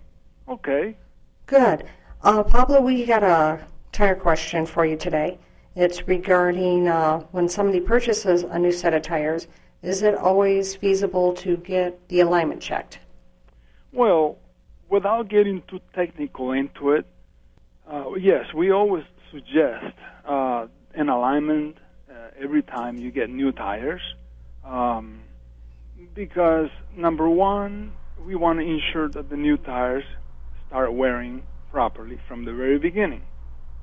Okay. 0.49 0.97
Good. 1.45 1.85
Uh, 2.23 2.43
Pablo, 2.43 2.81
we 2.81 3.05
got 3.05 3.23
a 3.23 3.61
tire 3.93 4.15
question 4.15 4.65
for 4.65 4.87
you 4.87 4.97
today. 4.97 5.39
It's 5.77 6.07
regarding 6.07 6.87
uh, 6.87 7.21
when 7.33 7.49
somebody 7.49 7.81
purchases 7.81 8.45
a 8.45 8.59
new 8.59 8.71
set 8.71 8.95
of 8.95 9.03
tires, 9.03 9.49
is 9.83 10.03
it 10.03 10.15
always 10.15 10.77
feasible 10.77 11.35
to 11.35 11.57
get 11.57 12.09
the 12.09 12.21
alignment 12.21 12.63
checked? 12.63 13.01
Well, 13.93 14.39
without 14.89 15.29
getting 15.29 15.63
too 15.69 15.81
technical 15.93 16.53
into 16.53 16.93
it, 16.93 17.07
uh, 17.91 18.15
yes, 18.15 18.55
we 18.55 18.71
always 18.71 19.05
suggest 19.33 19.95
uh, 20.25 20.69
an 20.95 21.09
alignment 21.09 21.79
uh, 22.09 22.15
every 22.41 22.63
time 22.63 22.97
you 22.97 23.11
get 23.11 23.29
new 23.29 23.51
tires. 23.51 24.03
Um, 24.65 25.23
because, 26.15 26.71
number 26.97 27.29
one, 27.29 27.93
we 28.25 28.37
want 28.37 28.61
to 28.61 28.65
ensure 28.65 29.09
that 29.09 29.29
the 29.29 29.37
new 29.37 29.57
tires 29.57 30.05
start 30.69 30.93
wearing 30.93 31.43
properly 31.73 32.19
from 32.29 32.45
the 32.45 32.53
very 32.53 32.79
beginning. 32.79 33.23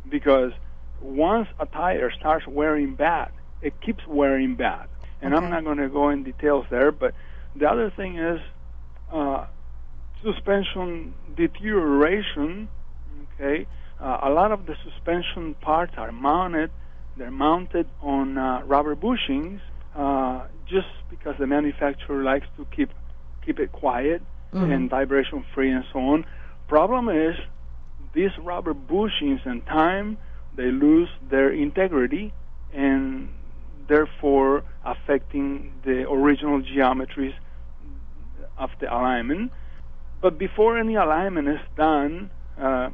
Because 0.09 0.53
once 1.01 1.47
a 1.59 1.65
tire 1.65 2.11
starts 2.11 2.45
wearing 2.47 2.95
bad, 2.95 3.31
it 3.61 3.79
keeps 3.81 4.05
wearing 4.07 4.55
bad. 4.55 4.87
And 5.21 5.33
Okay. 5.33 5.43
I'm 5.45 5.51
not 5.51 5.63
going 5.63 5.77
to 5.77 5.89
go 5.89 6.09
in 6.09 6.23
details 6.23 6.65
there, 6.69 6.91
but 6.91 7.13
the 7.55 7.69
other 7.69 7.89
thing 7.91 8.17
is 8.17 8.39
uh, 9.11 9.45
suspension 10.23 11.13
deterioration. 11.35 12.67
Okay, 13.39 13.67
uh, 13.99 14.19
a 14.23 14.29
lot 14.29 14.51
of 14.51 14.65
the 14.65 14.75
suspension 14.83 15.53
parts 15.55 15.93
are 15.97 16.11
mounted. 16.11 16.71
They're 17.17 17.31
mounted 17.31 17.87
on 18.01 18.37
uh, 18.37 18.61
rubber 18.65 18.95
bushings 18.95 19.59
uh, 19.95 20.43
just 20.65 20.87
because 21.09 21.35
the 21.37 21.47
manufacturer 21.47 22.23
likes 22.23 22.47
to 22.57 22.65
keep 22.75 22.89
keep 23.45 23.59
it 23.59 23.71
quiet 23.71 24.21
and 24.53 24.89
vibration 24.89 25.45
free 25.53 25.71
and 25.71 25.83
so 25.93 25.99
on. 25.99 26.25
Problem 26.67 27.09
is 27.09 27.35
these 28.13 28.31
rubber 28.39 28.73
bushings 28.73 29.45
in 29.45 29.61
time 29.61 30.17
they 30.55 30.71
lose 30.71 31.09
their 31.29 31.51
integrity 31.51 32.33
and 32.73 33.29
therefore 33.87 34.63
affecting 34.85 35.73
the 35.83 36.09
original 36.09 36.61
geometries 36.61 37.33
of 38.57 38.69
the 38.79 38.91
alignment. 38.93 39.51
But 40.21 40.37
before 40.37 40.77
any 40.77 40.95
alignment 40.95 41.47
is 41.47 41.59
done, 41.75 42.29
uh, 42.59 42.89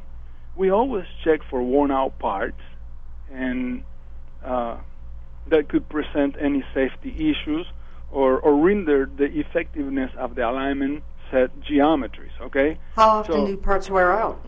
we 0.56 0.70
always 0.70 1.04
check 1.24 1.40
for 1.48 1.62
worn 1.62 1.90
out 1.90 2.18
parts 2.18 2.60
and 3.30 3.84
uh, 4.44 4.78
that 5.48 5.68
could 5.68 5.88
present 5.88 6.36
any 6.40 6.64
safety 6.74 7.10
issues 7.30 7.66
or, 8.10 8.38
or 8.40 8.56
render 8.56 9.06
the 9.06 9.26
effectiveness 9.26 10.10
of 10.16 10.34
the 10.34 10.48
alignment 10.48 11.02
set 11.30 11.50
geometries. 11.60 12.32
Okay? 12.40 12.78
How 12.96 13.08
often 13.10 13.34
So- 13.34 13.46
do 13.46 13.56
parts 13.56 13.90
wear 13.90 14.12
out? 14.12 14.44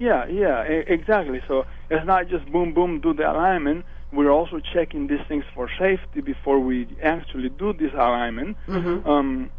Yeah, 0.00 0.26
yeah, 0.26 0.62
exactly. 0.62 1.42
So 1.46 1.66
it's 1.90 2.06
not 2.06 2.28
just 2.28 2.50
boom, 2.50 2.72
boom, 2.72 3.00
do 3.00 3.12
the 3.12 3.30
alignment. 3.30 3.84
We're 4.12 4.30
also 4.30 4.58
checking 4.58 5.06
these 5.06 5.20
things 5.28 5.44
for 5.54 5.68
safety 5.78 6.22
before 6.22 6.58
we 6.58 6.88
actually 7.02 7.50
do 7.50 7.74
this 7.74 7.92
alignment. 7.92 8.56
Mm-hmm. 8.66 9.06
Um, 9.08 9.50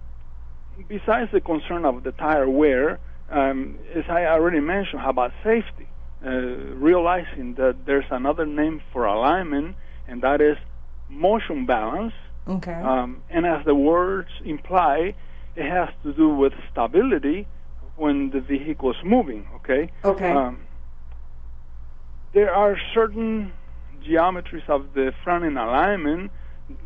besides 0.87 1.31
the 1.31 1.42
concern 1.42 1.85
of 1.85 2.03
the 2.03 2.11
tire 2.11 2.50
wear, 2.50 3.00
um, 3.29 3.77
as 3.94 4.03
I 4.09 4.25
already 4.25 4.59
mentioned, 4.59 5.01
how 5.01 5.11
about 5.11 5.31
safety? 5.44 5.87
Uh, 6.25 6.31
realizing 6.89 7.53
that 7.55 7.85
there's 7.85 8.05
another 8.09 8.48
name 8.48 8.81
for 8.92 9.05
alignment, 9.05 9.75
and 10.07 10.24
that 10.24 10.42
is 10.42 10.57
motion 11.07 11.68
balance. 11.68 12.13
Okay. 12.48 12.74
Um, 12.74 13.22
and 13.29 13.46
as 13.46 13.63
the 13.63 13.75
words 13.75 14.29
imply, 14.44 15.13
it 15.55 15.70
has 15.70 15.89
to 16.03 16.13
do 16.13 16.29
with 16.29 16.53
stability 16.72 17.48
when 17.96 18.32
the 18.32 18.40
vehicle 18.40 18.92
is 18.92 18.98
moving. 19.04 19.46
Okay. 19.56 19.92
okay. 20.04 20.32
Um, 20.32 20.60
there 22.34 22.54
are 22.54 22.77
certain 22.94 23.51
geometries 24.08 24.68
of 24.70 24.94
the 24.94 25.12
front 25.24 25.44
end 25.44 25.58
alignment 25.58 26.32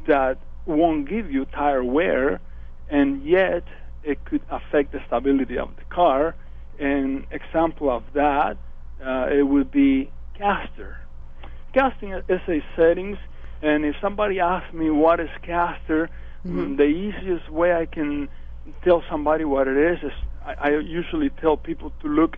that 0.07 0.39
won't 0.65 1.07
give 1.07 1.29
you 1.31 1.45
tire 1.45 1.83
wear, 1.83 2.41
and 2.89 3.23
yet 3.23 3.63
it 4.03 4.25
could 4.25 4.41
affect 4.49 4.91
the 4.91 4.99
stability 5.07 5.57
of 5.57 5.69
the 5.77 5.85
car. 5.85 6.35
An 6.79 7.25
example 7.31 7.89
of 7.89 8.03
that, 8.13 8.57
uh, 9.05 9.27
it 9.31 9.43
would 9.43 9.71
be 9.71 10.11
caster. 10.37 10.97
Casting 11.73 12.13
is 12.13 12.41
a 12.47 12.63
settings, 12.75 13.17
and 13.61 13.85
if 13.85 13.95
somebody 14.01 14.39
asks 14.39 14.73
me 14.73 14.89
what 14.89 15.19
is 15.19 15.29
caster, 15.41 16.09
Mhm. 16.45 16.77
the 16.77 16.83
easiest 16.83 17.49
way 17.49 17.73
I 17.73 17.85
can 17.85 18.29
tell 18.83 19.03
somebody 19.09 19.45
what 19.45 19.67
it 19.67 19.77
is 19.77 20.03
is 20.03 20.11
I, 20.45 20.53
I 20.59 20.69
usually 20.79 21.29
tell 21.29 21.57
people 21.57 21.91
to 22.01 22.07
look 22.07 22.37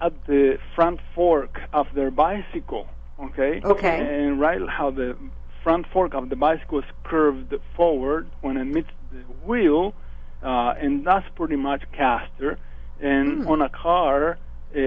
at 0.00 0.12
the 0.26 0.58
front 0.74 1.00
fork 1.14 1.60
of 1.72 1.86
their 1.94 2.10
bicycle. 2.10 2.88
Okay. 3.22 3.60
Okay. 3.64 3.98
And 4.00 4.40
right 4.40 4.60
how 4.68 4.90
the 4.90 5.16
front 5.62 5.86
fork 5.92 6.14
of 6.14 6.28
the 6.28 6.36
bicycle 6.36 6.80
is 6.80 6.84
curved 7.04 7.54
forward 7.76 8.28
when 8.40 8.56
it 8.56 8.64
meets 8.64 8.90
the 9.12 9.20
wheel, 9.46 9.94
uh, 10.42 10.74
and 10.80 11.06
that's 11.06 11.26
pretty 11.36 11.56
much 11.56 11.82
caster. 11.92 12.58
And 13.00 13.42
Hmm. 13.42 13.48
on 13.48 13.62
a 13.62 13.68
car, 13.68 14.38
uh, 14.76 14.80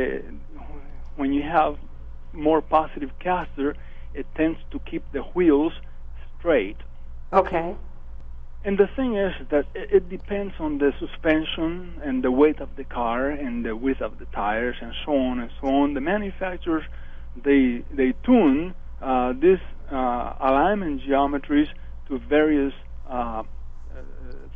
when 1.16 1.32
you 1.34 1.44
have 1.44 1.78
more 2.34 2.62
positive 2.62 3.12
caster, 3.20 3.76
it 4.14 4.26
tends 4.36 4.60
to 4.72 4.80
keep 4.80 5.04
the 5.12 5.22
wheels 5.22 5.74
straight. 6.38 6.78
okay. 7.34 7.76
And 8.66 8.80
the 8.80 8.88
thing 8.96 9.16
is 9.16 9.32
that 9.52 9.66
it, 9.76 9.90
it 9.92 10.10
depends 10.10 10.56
on 10.60 10.80
the 10.80 10.92
suspension 11.00 12.02
and 12.04 12.24
the 12.24 12.32
weight 12.32 12.60
of 12.60 12.70
the 12.76 12.84
car 12.84 13.30
and 13.30 13.64
the 13.64 13.76
width 13.76 14.02
of 14.02 14.18
the 14.18 14.26
tires 14.26 14.76
and 14.82 14.92
so 15.06 15.16
on 15.16 15.40
and 15.40 15.52
so 15.62 15.68
on. 15.68 15.94
The 15.94 16.02
manufacturers 16.02 16.84
they 17.36 17.84
they 17.94 18.14
tune 18.26 18.74
uh, 19.02 19.34
these 19.34 19.60
uh, 19.92 20.34
alignment 20.40 21.02
geometries 21.08 21.68
to 22.08 22.18
various 22.18 22.74
uh, 23.08 23.14
uh, 23.14 23.44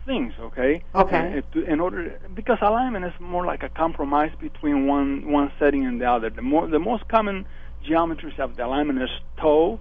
things. 0.08 0.34
Okay. 0.40 0.82
Okay. 0.96 1.44
To, 1.54 1.64
in 1.64 1.80
order 1.80 2.20
because 2.34 2.58
alignment 2.62 3.06
is 3.06 3.14
more 3.20 3.46
like 3.46 3.62
a 3.62 3.70
compromise 3.70 4.32
between 4.42 4.88
one 4.88 5.32
one 5.32 5.52
setting 5.60 5.86
and 5.86 6.02
the 6.02 6.10
other. 6.10 6.32
The 6.32 6.42
more 6.42 6.68
the 6.68 6.80
most 6.80 7.08
common 7.10 7.46
geometries 7.88 8.40
of 8.40 8.56
the 8.56 8.66
alignment 8.66 9.04
is 9.04 9.10
toe, 9.40 9.80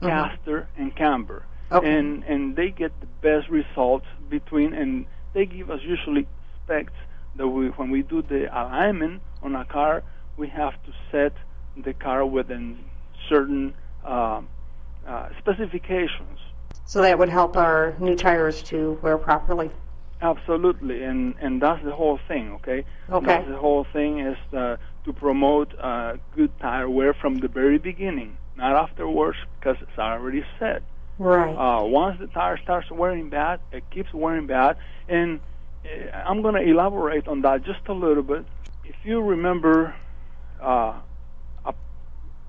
Mhm. 0.00 0.08
caster, 0.08 0.68
and 0.76 0.96
camber 0.96 1.44
Okay. 1.72 1.88
and 1.98 2.22
and 2.24 2.56
they 2.56 2.70
get 2.70 2.92
the 3.00 3.06
best 3.22 3.48
results 3.48 4.06
between 4.28 4.74
and 4.74 5.06
they 5.32 5.46
give 5.46 5.70
us 5.70 5.80
usually 5.82 6.26
specs 6.62 6.92
that 7.36 7.48
we 7.48 7.68
when 7.68 7.90
we 7.90 8.02
do 8.02 8.20
the 8.22 8.46
alignment 8.52 9.22
on 9.42 9.54
a 9.56 9.64
car 9.64 10.02
we 10.36 10.48
have 10.48 10.74
to 10.84 10.92
set 11.10 11.32
the 11.76 11.94
car 11.94 12.26
within 12.26 12.78
certain 13.28 13.74
uh, 14.04 14.40
uh, 15.08 15.28
specifications 15.38 16.38
so 16.84 17.00
that 17.00 17.18
would 17.18 17.28
help 17.30 17.56
our 17.56 17.94
new 18.00 18.14
tires 18.16 18.62
to 18.62 18.98
wear 19.02 19.16
properly. 19.16 19.70
absolutely 20.20 21.02
and 21.04 21.34
and 21.40 21.62
that's 21.62 21.82
the 21.84 21.92
whole 21.92 22.18
thing 22.28 22.52
okay 22.52 22.84
Okay. 23.10 23.26
that's 23.26 23.48
the 23.48 23.56
whole 23.56 23.86
thing 23.92 24.20
is 24.20 24.36
uh, 24.52 24.76
to 25.04 25.12
promote 25.12 25.74
uh, 25.80 26.14
good 26.36 26.52
tire 26.60 26.90
wear 26.90 27.14
from 27.14 27.38
the 27.38 27.48
very 27.48 27.78
beginning 27.78 28.36
not 28.56 28.76
afterwards 28.76 29.38
because 29.58 29.76
it's 29.80 29.98
already 29.98 30.44
set 30.58 30.82
Right. 31.18 31.54
Uh, 31.54 31.84
once 31.84 32.18
the 32.18 32.26
tire 32.26 32.58
starts 32.58 32.90
wearing 32.90 33.30
bad, 33.30 33.60
it 33.70 33.84
keeps 33.90 34.12
wearing 34.12 34.46
bad. 34.46 34.76
And 35.08 35.40
uh, 35.84 36.16
I'm 36.16 36.42
going 36.42 36.54
to 36.54 36.62
elaborate 36.62 37.28
on 37.28 37.42
that 37.42 37.64
just 37.64 37.86
a 37.86 37.92
little 37.92 38.22
bit. 38.22 38.44
If 38.84 38.96
you 39.04 39.20
remember 39.20 39.94
uh, 40.60 41.00
a, 41.64 41.74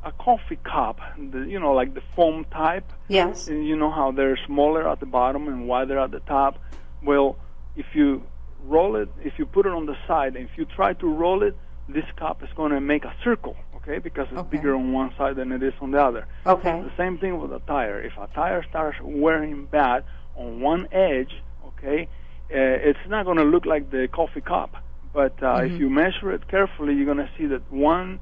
a 0.04 0.12
coffee 0.13 0.60
cup, 0.63 0.99
the, 1.17 1.39
you 1.39 1.60
know, 1.60 1.73
like 1.73 1.93
the 1.93 2.04
foam 2.15 2.45
type, 2.52 2.91
yes. 3.08 3.47
and 3.47 3.67
you 3.67 3.76
know 3.76 3.91
how 3.91 4.12
they're 4.12 4.39
smaller 4.45 4.89
at 4.89 4.99
the 4.99 5.06
bottom 5.06 5.47
and 5.47 5.67
wider 5.67 5.99
at 5.99 6.12
the 6.12 6.21
top. 6.21 6.60
Well, 7.04 7.38
if 7.76 7.88
you 7.93 8.23
roll 8.63 8.95
it, 8.95 9.10
if 9.23 9.38
you 9.38 9.45
put 9.45 9.65
it 9.65 9.71
on 9.73 9.86
the 9.86 9.97
side, 10.08 10.36
and 10.36 10.49
if 10.49 10.58
you 10.58 10.65
try 10.65 10.93
to 10.93 11.08
roll 11.08 11.43
it, 11.43 11.56
this 11.89 12.06
cup 12.15 12.41
is 12.43 12.49
going 12.56 12.71
to 12.71 12.80
make 12.80 13.04
a 13.04 13.13
circle, 13.23 13.58
okay? 13.84 14.00
Because 14.00 14.28
it's 14.32 14.39
Okay. 14.39 14.58
bigger 14.58 14.76
on 14.76 14.91
one 14.93 15.13
side 15.17 15.36
than 15.36 15.52
it 15.52 15.62
is 15.62 15.74
on 15.82 15.91
the 15.91 16.02
other. 16.04 16.26
Okay. 16.46 16.82
The 16.82 16.91
same 16.98 17.17
thing 17.17 17.39
with 17.39 17.52
a 17.52 17.60
tire. 17.67 18.02
If 18.02 18.17
a 18.17 18.28
tire 18.34 18.63
starts 18.63 18.98
wearing 19.02 19.65
bad 19.65 20.04
on 20.36 20.62
one 20.62 20.88
edge, 20.91 21.41
okay, 21.67 22.08
uh, 22.52 22.58
it's 22.89 23.00
not 23.08 23.26
going 23.26 23.38
to 23.38 23.43
look 23.43 23.65
like 23.65 23.89
the 23.91 24.08
coffee 24.08 24.41
cup, 24.41 24.76
But 25.13 25.34
uh, 25.43 25.46
mm-hmm. 25.46 25.76
if 25.76 25.80
you 25.80 25.89
measure 25.89 26.32
it 26.32 26.48
carefully, 26.48 26.96
you're 26.96 27.06
going 27.06 27.17
to 27.17 27.30
see 27.38 27.46
that 27.48 27.72
one 27.72 28.19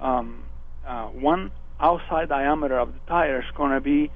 um, 0.00 0.44
uh, 0.86 1.06
one 1.08 1.50
outside 1.80 2.28
diameter 2.28 2.78
of 2.78 2.92
the 2.92 3.00
tire 3.08 3.40
is 3.40 3.50
going 3.56 3.72
to 3.72 3.80
be 3.80 4.10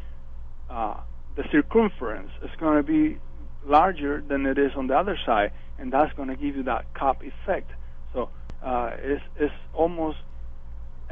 uh, 0.70 0.94
the 1.34 1.44
circumference 1.50 2.30
is 2.42 2.50
going 2.58 2.76
to 2.76 2.82
be 2.84 3.18
larger 3.66 4.20
than 4.20 4.46
it 4.46 4.58
is 4.58 4.72
on 4.76 4.86
the 4.86 4.96
other 4.96 5.18
side, 5.26 5.50
and 5.78 5.92
that's 5.92 6.12
going 6.14 6.28
to 6.28 6.36
give 6.36 6.56
you 6.56 6.62
that 6.62 6.92
cup 6.94 7.22
effect. 7.22 7.70
So 8.12 8.30
uh, 8.62 8.90
it's, 8.98 9.22
it's 9.36 9.54
almost 9.74 10.18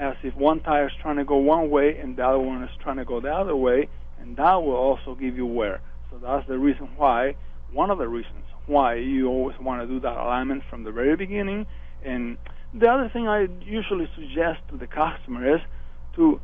as 0.01 0.17
if 0.23 0.35
one 0.35 0.61
tire 0.61 0.87
is 0.87 0.93
trying 1.03 1.17
to 1.17 1.25
go 1.25 1.37
one 1.37 1.69
way 1.69 1.99
and 1.99 2.17
the 2.17 2.27
other 2.27 2.39
one 2.39 2.63
is 2.63 2.71
trying 2.83 2.97
to 2.97 3.05
go 3.05 3.21
the 3.21 3.33
other 3.33 3.55
way, 3.55 3.87
and 4.19 4.37
that 4.39 4.55
will 4.55 4.75
also 4.75 5.15
give 5.15 5.37
you 5.37 5.45
wear. 5.45 5.81
So 6.11 6.19
that's 6.19 6.49
the 6.49 6.59
reason 6.59 6.89
why, 6.97 7.37
one 7.71 7.91
of 7.91 7.99
the 7.99 8.09
reasons 8.09 8.45
why 8.67 8.95
you 8.95 9.29
always 9.29 9.59
want 9.61 9.83
to 9.83 9.87
do 9.87 10.01
that 10.01 10.17
alignment 10.17 10.63
from 10.71 10.85
the 10.85 10.91
very 10.91 11.17
beginning. 11.17 11.67
And 12.03 12.39
the 12.73 12.89
other 12.89 13.11
thing 13.13 13.29
I 13.29 13.47
usually 13.63 14.09
suggest 14.15 14.61
to 14.71 14.79
the 14.79 14.87
customer 14.87 15.57
is 15.57 15.61
to 16.17 16.41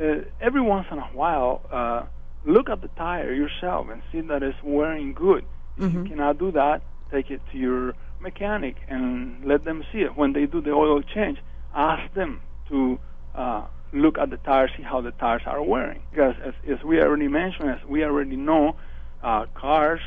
uh, 0.00 0.22
every 0.40 0.60
once 0.60 0.86
in 0.90 0.98
a 0.98 1.10
while 1.12 1.62
uh, 1.70 2.06
look 2.44 2.68
at 2.68 2.82
the 2.82 2.88
tire 2.88 3.32
yourself 3.32 3.86
and 3.90 4.02
see 4.10 4.20
that 4.22 4.42
it's 4.42 4.58
wearing 4.64 5.12
good. 5.12 5.44
If 5.76 5.84
mm-hmm. 5.84 6.02
you 6.02 6.10
cannot 6.10 6.38
do 6.38 6.50
that, 6.52 6.82
take 7.12 7.30
it 7.30 7.40
to 7.52 7.58
your 7.58 7.94
mechanic 8.20 8.76
and 8.88 9.44
let 9.44 9.64
them 9.64 9.84
see 9.92 10.00
it. 10.00 10.16
When 10.16 10.32
they 10.32 10.46
do 10.46 10.60
the 10.60 10.72
oil 10.72 11.02
change, 11.02 11.38
ask 11.72 12.12
them 12.14 12.40
to 12.70 12.98
uh, 13.34 13.64
look 13.92 14.18
at 14.18 14.30
the 14.30 14.38
tires, 14.38 14.70
see 14.76 14.82
how 14.82 15.00
the 15.00 15.12
tires 15.12 15.42
are 15.46 15.62
wearing. 15.62 16.02
Because 16.10 16.34
as, 16.42 16.54
as 16.68 16.82
we 16.82 17.00
already 17.00 17.28
mentioned, 17.28 17.70
as 17.70 17.84
we 17.86 18.04
already 18.04 18.36
know, 18.36 18.76
uh, 19.22 19.46
cars 19.54 20.00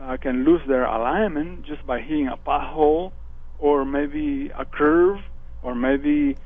uh, 0.00 0.16
can 0.18 0.44
lose 0.44 0.60
their 0.68 0.84
alignment 0.84 1.64
just 1.64 1.86
by 1.86 2.00
hitting 2.00 2.28
a 2.28 2.36
pothole 2.36 3.12
or 3.58 3.84
maybe 3.84 4.50
a 4.50 4.64
curve 4.64 5.20
or 5.62 5.74
maybe 5.74 6.36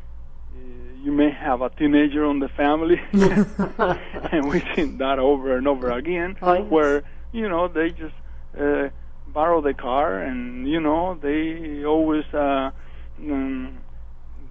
you 1.02 1.10
may 1.10 1.30
have 1.30 1.62
a 1.62 1.70
teenager 1.70 2.24
on 2.24 2.38
the 2.38 2.48
family, 2.48 3.00
and 3.12 4.48
we've 4.48 4.64
seen 4.76 4.98
that 4.98 5.18
over 5.18 5.56
and 5.56 5.66
over 5.66 5.90
again, 5.90 6.36
oh, 6.40 6.54
yes. 6.54 6.70
where 6.70 7.02
you 7.32 7.48
know 7.48 7.66
they 7.66 7.90
just 7.90 8.14
uh, 8.58 8.88
borrow 9.26 9.60
the 9.60 9.74
car, 9.74 10.20
and 10.20 10.68
you 10.68 10.80
know 10.80 11.18
they 11.20 11.84
always 11.84 12.24
uh, 12.32 12.70
um, 13.20 13.78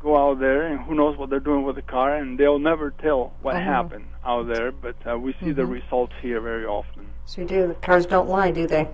go 0.01 0.17
out 0.17 0.39
there, 0.39 0.67
and 0.67 0.79
who 0.81 0.95
knows 0.95 1.17
what 1.17 1.29
they're 1.29 1.39
doing 1.39 1.63
with 1.63 1.75
the 1.75 1.81
car, 1.81 2.15
and 2.15 2.37
they'll 2.37 2.59
never 2.59 2.91
tell 2.91 3.33
what 3.41 3.55
uh-huh. 3.55 3.63
happened 3.63 4.05
out 4.25 4.47
there. 4.47 4.71
But 4.71 4.95
uh, 5.09 5.17
we 5.17 5.33
see 5.33 5.47
mm-hmm. 5.47 5.53
the 5.53 5.65
results 5.65 6.13
here 6.21 6.41
very 6.41 6.65
often. 6.65 7.07
So 7.25 7.41
you 7.41 7.47
do. 7.47 7.67
The 7.67 7.75
cars 7.75 8.05
don't 8.05 8.29
lie, 8.29 8.51
do 8.51 8.67
they? 8.67 8.87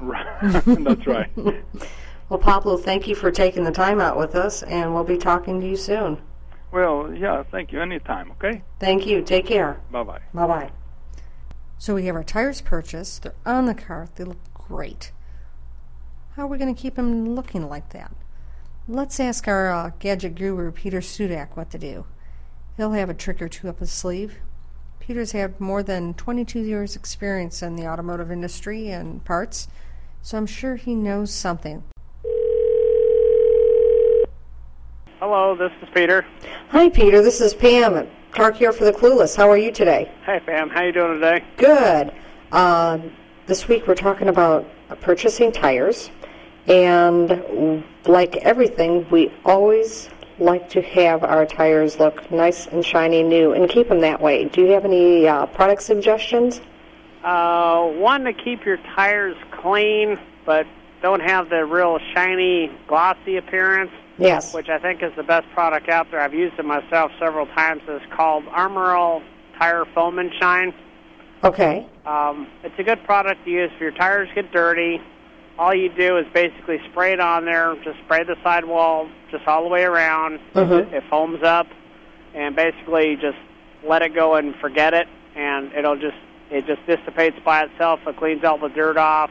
Right. 0.00 0.26
That's 0.64 1.06
right. 1.06 1.30
well, 2.28 2.38
Pablo, 2.38 2.76
thank 2.76 3.06
you 3.06 3.14
for 3.14 3.30
taking 3.30 3.64
the 3.64 3.72
time 3.72 4.00
out 4.00 4.18
with 4.18 4.34
us, 4.34 4.62
and 4.62 4.94
we'll 4.94 5.04
be 5.04 5.18
talking 5.18 5.60
to 5.60 5.66
you 5.66 5.76
soon. 5.76 6.20
Well, 6.72 7.12
yeah, 7.14 7.42
thank 7.50 7.70
you. 7.72 7.80
Anytime, 7.80 8.30
okay? 8.32 8.62
Thank 8.80 9.06
you. 9.06 9.22
Take 9.22 9.46
care. 9.46 9.80
Bye 9.90 10.02
bye. 10.04 10.20
Bye 10.32 10.46
bye. 10.46 10.70
So 11.78 11.94
we 11.94 12.06
have 12.06 12.16
our 12.16 12.24
tires 12.24 12.60
purchased. 12.60 13.22
They're 13.22 13.34
on 13.44 13.66
the 13.66 13.74
car. 13.74 14.08
They 14.14 14.24
look 14.24 14.38
great. 14.54 15.12
How 16.36 16.44
are 16.44 16.46
we 16.46 16.56
going 16.56 16.74
to 16.74 16.80
keep 16.80 16.94
them 16.94 17.34
looking 17.34 17.68
like 17.68 17.90
that? 17.90 18.12
Let's 18.88 19.20
ask 19.20 19.46
our 19.46 19.70
uh, 19.70 19.90
gadget 20.00 20.34
guru, 20.34 20.72
Peter 20.72 20.98
Sudak, 20.98 21.56
what 21.56 21.70
to 21.70 21.78
do. 21.78 22.04
He'll 22.76 22.90
have 22.90 23.08
a 23.08 23.14
trick 23.14 23.40
or 23.40 23.48
two 23.48 23.68
up 23.68 23.78
his 23.78 23.92
sleeve. 23.92 24.38
Peter's 24.98 25.30
had 25.30 25.60
more 25.60 25.84
than 25.84 26.14
22 26.14 26.58
years' 26.58 26.96
experience 26.96 27.62
in 27.62 27.76
the 27.76 27.86
automotive 27.86 28.32
industry 28.32 28.90
and 28.90 29.24
parts, 29.24 29.68
so 30.20 30.36
I'm 30.36 30.46
sure 30.46 30.74
he 30.74 30.96
knows 30.96 31.32
something. 31.32 31.84
Hello, 35.20 35.54
this 35.54 35.70
is 35.80 35.88
Peter. 35.94 36.26
Hi, 36.70 36.88
Peter. 36.88 37.22
This 37.22 37.40
is 37.40 37.54
Pam 37.54 38.08
Car 38.32 38.50
Care 38.50 38.72
for 38.72 38.84
the 38.84 38.92
Clueless. 38.92 39.36
How 39.36 39.48
are 39.48 39.56
you 39.56 39.70
today? 39.70 40.10
Hi, 40.24 40.40
Pam. 40.40 40.68
How 40.68 40.82
you 40.82 40.90
doing 40.90 41.20
today? 41.20 41.44
Good. 41.56 42.12
Uh, 42.50 42.98
this 43.46 43.68
week 43.68 43.86
we're 43.86 43.94
talking 43.94 44.26
about 44.26 44.68
purchasing 45.00 45.52
tires, 45.52 46.10
and 46.66 47.84
like 48.06 48.36
everything, 48.36 49.06
we 49.10 49.32
always 49.44 50.08
like 50.38 50.68
to 50.70 50.82
have 50.82 51.24
our 51.24 51.46
tires 51.46 51.98
look 51.98 52.30
nice 52.30 52.66
and 52.66 52.84
shiny 52.84 53.22
new 53.22 53.52
and 53.52 53.68
keep 53.68 53.88
them 53.88 54.00
that 54.00 54.20
way. 54.20 54.46
Do 54.46 54.62
you 54.62 54.72
have 54.72 54.84
any 54.84 55.28
uh, 55.28 55.46
product 55.46 55.82
suggestions? 55.82 56.60
Uh, 57.22 57.84
one 57.84 58.24
to 58.24 58.32
keep 58.32 58.64
your 58.64 58.78
tires 58.96 59.36
clean, 59.52 60.18
but 60.44 60.66
don't 61.00 61.20
have 61.20 61.50
the 61.50 61.64
real 61.64 61.98
shiny, 62.14 62.70
glossy 62.88 63.36
appearance. 63.36 63.90
Yes. 64.18 64.52
Which 64.52 64.68
I 64.68 64.78
think 64.78 65.02
is 65.02 65.12
the 65.16 65.22
best 65.22 65.48
product 65.52 65.88
out 65.88 66.10
there. 66.10 66.20
I've 66.20 66.34
used 66.34 66.58
it 66.58 66.64
myself 66.64 67.12
several 67.18 67.46
times. 67.46 67.82
It's 67.88 68.04
called 68.12 68.44
Armor 68.48 69.20
Tire 69.58 69.84
Foam 69.94 70.18
and 70.18 70.30
Shine. 70.38 70.74
Okay. 71.42 71.86
Um, 72.06 72.46
it's 72.62 72.78
a 72.78 72.82
good 72.82 73.02
product 73.04 73.44
to 73.44 73.50
use 73.50 73.70
if 73.74 73.80
your 73.80 73.90
tires 73.90 74.28
get 74.34 74.52
dirty. 74.52 75.00
All 75.58 75.74
you 75.74 75.88
do 75.90 76.16
is 76.18 76.26
basically 76.32 76.80
spray 76.90 77.12
it 77.12 77.20
on 77.20 77.44
there. 77.44 77.74
Just 77.84 77.98
spray 78.04 78.24
the 78.24 78.36
sidewall 78.42 79.08
just 79.30 79.46
all 79.46 79.62
the 79.62 79.68
way 79.68 79.84
around. 79.84 80.40
Mm-hmm. 80.54 80.72
It, 80.72 80.94
it 80.94 81.04
foams 81.10 81.42
up, 81.42 81.66
and 82.34 82.56
basically 82.56 83.16
just 83.16 83.38
let 83.86 84.02
it 84.02 84.14
go 84.14 84.36
and 84.36 84.54
forget 84.56 84.94
it, 84.94 85.08
and 85.36 85.72
it'll 85.72 85.96
just 85.96 86.16
it 86.50 86.66
just 86.66 86.84
dissipates 86.86 87.36
by 87.44 87.64
itself. 87.64 88.00
It 88.06 88.16
cleans 88.16 88.44
all 88.44 88.58
the 88.58 88.68
dirt 88.68 88.96
off 88.96 89.30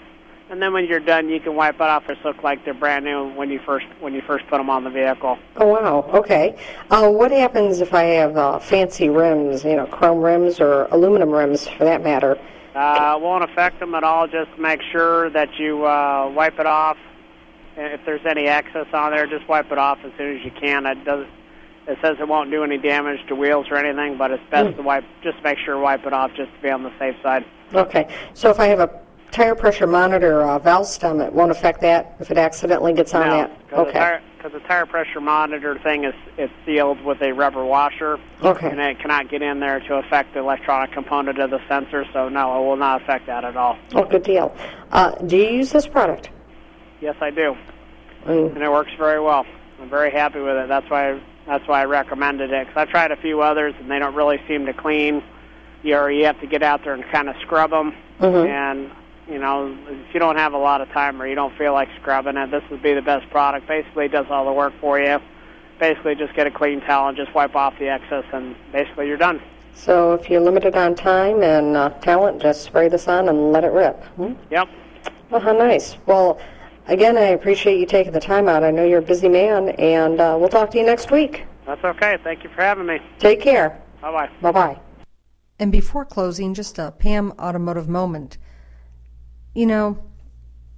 and 0.51 0.61
then 0.61 0.73
when 0.73 0.85
you're 0.85 0.99
done, 0.99 1.29
you 1.29 1.39
can 1.39 1.55
wipe 1.55 1.75
it 1.75 1.81
off. 1.81 2.09
It 2.09 2.17
look 2.25 2.43
like 2.43 2.65
they're 2.65 2.73
brand 2.73 3.05
new 3.05 3.33
when 3.35 3.49
you 3.49 3.59
first 3.65 3.85
when 4.01 4.13
you 4.13 4.21
first 4.21 4.45
put 4.47 4.57
them 4.57 4.69
on 4.69 4.83
the 4.83 4.89
vehicle. 4.89 5.39
Oh 5.55 5.65
wow! 5.65 6.01
Okay. 6.13 6.57
Uh, 6.89 7.09
what 7.09 7.31
happens 7.31 7.79
if 7.79 7.93
I 7.93 8.03
have 8.03 8.35
uh, 8.35 8.59
fancy 8.59 9.07
rims? 9.07 9.63
You 9.63 9.77
know, 9.77 9.85
chrome 9.85 10.19
rims 10.19 10.59
or 10.59 10.87
aluminum 10.91 11.29
rims, 11.29 11.69
for 11.69 11.85
that 11.85 12.03
matter. 12.03 12.37
Uh, 12.75 13.15
it 13.17 13.21
won't 13.21 13.43
affect 13.43 13.79
them 13.79 13.93
at 13.95 14.03
all. 14.03 14.27
Just 14.27 14.57
make 14.57 14.81
sure 14.91 15.29
that 15.31 15.49
you 15.57 15.85
uh, 15.85 16.31
wipe 16.33 16.59
it 16.59 16.65
off. 16.65 16.97
If 17.75 18.01
there's 18.05 18.25
any 18.25 18.47
excess 18.47 18.87
on 18.93 19.11
there, 19.11 19.27
just 19.27 19.47
wipe 19.47 19.71
it 19.71 19.77
off 19.77 19.99
as 20.03 20.11
soon 20.17 20.37
as 20.37 20.45
you 20.45 20.51
can. 20.51 20.85
It 20.85 21.03
does. 21.03 21.25
It 21.87 21.97
says 22.01 22.17
it 22.19 22.27
won't 22.27 22.51
do 22.51 22.63
any 22.63 22.77
damage 22.77 23.25
to 23.27 23.35
wheels 23.35 23.67
or 23.71 23.77
anything, 23.77 24.17
but 24.17 24.31
it's 24.31 24.43
best 24.51 24.69
mm. 24.69 24.75
to 24.77 24.81
wipe. 24.83 25.03
Just 25.23 25.41
make 25.43 25.57
sure 25.57 25.79
wipe 25.79 26.05
it 26.05 26.13
off, 26.13 26.31
just 26.35 26.53
to 26.53 26.61
be 26.61 26.69
on 26.69 26.83
the 26.83 26.91
safe 26.99 27.15
side. 27.23 27.43
Okay. 27.73 28.07
So 28.33 28.49
if 28.49 28.59
I 28.59 28.67
have 28.67 28.79
a 28.79 29.01
tire 29.31 29.55
pressure 29.55 29.87
monitor 29.87 30.43
uh, 30.43 30.59
valve 30.59 30.85
stem, 30.85 31.21
it 31.21 31.33
won't 31.33 31.51
affect 31.51 31.81
that 31.81 32.15
if 32.19 32.29
it 32.29 32.37
accidentally 32.37 32.93
gets 32.93 33.13
on 33.13 33.27
no, 33.27 33.37
that? 33.37 33.57
Okay. 33.73 34.19
Because 34.41 34.59
the, 34.59 34.67
tire 34.67 34.87
pressure 34.87 35.21
monitor 35.21 35.77
thing 35.79 36.03
is 36.03 36.15
it's 36.35 36.53
sealed 36.65 37.03
with 37.03 37.21
a 37.21 37.31
rubber 37.31 37.63
washer. 37.63 38.19
Okay. 38.41 38.69
And 38.69 38.79
it 38.79 38.99
cannot 38.99 39.29
get 39.29 39.43
in 39.43 39.59
there 39.59 39.79
to 39.81 39.95
affect 39.95 40.33
the 40.33 40.39
electronic 40.39 40.91
component 40.93 41.37
of 41.37 41.51
the 41.51 41.59
sensor, 41.67 42.05
so 42.11 42.27
no, 42.27 42.63
it 42.63 42.67
will 42.67 42.75
not 42.75 43.03
affect 43.03 43.27
that 43.27 43.43
at 43.43 43.55
all. 43.55 43.77
Oh, 43.93 44.03
good 44.03 44.23
deal. 44.23 44.55
Uh, 44.91 45.11
do 45.11 45.37
you 45.37 45.49
use 45.49 45.71
this 45.71 45.85
product? 45.85 46.29
Yes, 47.01 47.15
I 47.21 47.29
do. 47.29 47.55
Mm. 48.25 48.55
And 48.55 48.63
it 48.63 48.71
works 48.71 48.91
very 48.97 49.19
well. 49.19 49.45
I'm 49.79 49.89
very 49.89 50.11
happy 50.11 50.39
with 50.39 50.55
it. 50.55 50.67
That's 50.67 50.89
why 50.89 51.21
that's 51.45 51.67
why 51.67 51.81
I 51.81 51.85
recommended 51.85 52.51
it. 52.51 52.67
Because 52.67 52.81
I've 52.81 52.89
tried 52.89 53.11
a 53.11 53.17
few 53.17 53.41
others, 53.41 53.75
and 53.79 53.91
they 53.91 53.99
don't 53.99 54.15
really 54.15 54.39
seem 54.47 54.65
to 54.65 54.73
clean. 54.73 55.23
You, 55.83 55.97
or 55.97 56.11
you 56.11 56.25
have 56.25 56.39
to 56.41 56.47
get 56.47 56.63
out 56.63 56.83
there 56.83 56.93
and 56.93 57.03
kind 57.11 57.29
of 57.29 57.35
scrub 57.41 57.71
them. 57.71 57.93
Mm-hmm. 58.19 58.47
And 58.47 58.91
you 59.31 59.39
know, 59.39 59.77
if 59.87 60.13
you 60.13 60.19
don't 60.19 60.35
have 60.35 60.53
a 60.53 60.57
lot 60.57 60.81
of 60.81 60.89
time 60.89 61.21
or 61.21 61.27
you 61.27 61.35
don't 61.35 61.55
feel 61.57 61.73
like 61.73 61.89
scrubbing 61.99 62.37
it, 62.37 62.51
this 62.51 62.63
would 62.69 62.83
be 62.83 62.93
the 62.93 63.01
best 63.01 63.29
product. 63.29 63.67
Basically, 63.67 64.05
it 64.05 64.11
does 64.11 64.25
all 64.29 64.45
the 64.45 64.53
work 64.53 64.73
for 64.81 64.99
you. 64.99 65.19
Basically, 65.79 66.15
just 66.15 66.33
get 66.35 66.47
a 66.47 66.51
clean 66.51 66.81
towel 66.81 67.07
and 67.07 67.17
just 67.17 67.33
wipe 67.33 67.55
off 67.55 67.77
the 67.79 67.87
excess, 67.87 68.25
and 68.33 68.55
basically 68.71 69.07
you're 69.07 69.17
done. 69.17 69.41
So, 69.73 70.13
if 70.13 70.29
you're 70.29 70.41
limited 70.41 70.75
on 70.75 70.95
time 70.95 71.41
and 71.41 71.75
uh, 71.75 71.89
talent, 72.01 72.41
just 72.41 72.63
spray 72.63 72.89
this 72.89 73.07
on 73.07 73.29
and 73.29 73.51
let 73.51 73.63
it 73.63 73.71
rip. 73.71 74.03
Hmm? 74.15 74.33
Yep. 74.51 74.69
Well, 75.29 75.41
how 75.41 75.53
nice. 75.53 75.97
Well, 76.05 76.39
again, 76.87 77.17
I 77.17 77.29
appreciate 77.29 77.79
you 77.79 77.85
taking 77.85 78.11
the 78.11 78.19
time 78.19 78.49
out. 78.49 78.63
I 78.63 78.71
know 78.71 78.85
you're 78.85 78.99
a 78.99 79.01
busy 79.01 79.29
man, 79.29 79.69
and 79.69 80.19
uh, 80.19 80.35
we'll 80.39 80.49
talk 80.49 80.71
to 80.71 80.77
you 80.77 80.85
next 80.85 81.09
week. 81.09 81.45
That's 81.65 81.83
okay. 81.83 82.17
Thank 82.23 82.43
you 82.43 82.49
for 82.49 82.61
having 82.61 82.85
me. 82.85 82.99
Take 83.17 83.39
care. 83.39 83.81
Bye 84.01 84.11
bye. 84.11 84.29
Bye 84.41 84.51
bye. 84.51 84.79
And 85.57 85.71
before 85.71 86.05
closing, 86.05 86.53
just 86.53 86.77
a 86.79 86.91
Pam 86.91 87.33
automotive 87.39 87.87
moment 87.87 88.37
you 89.53 89.65
know, 89.65 89.97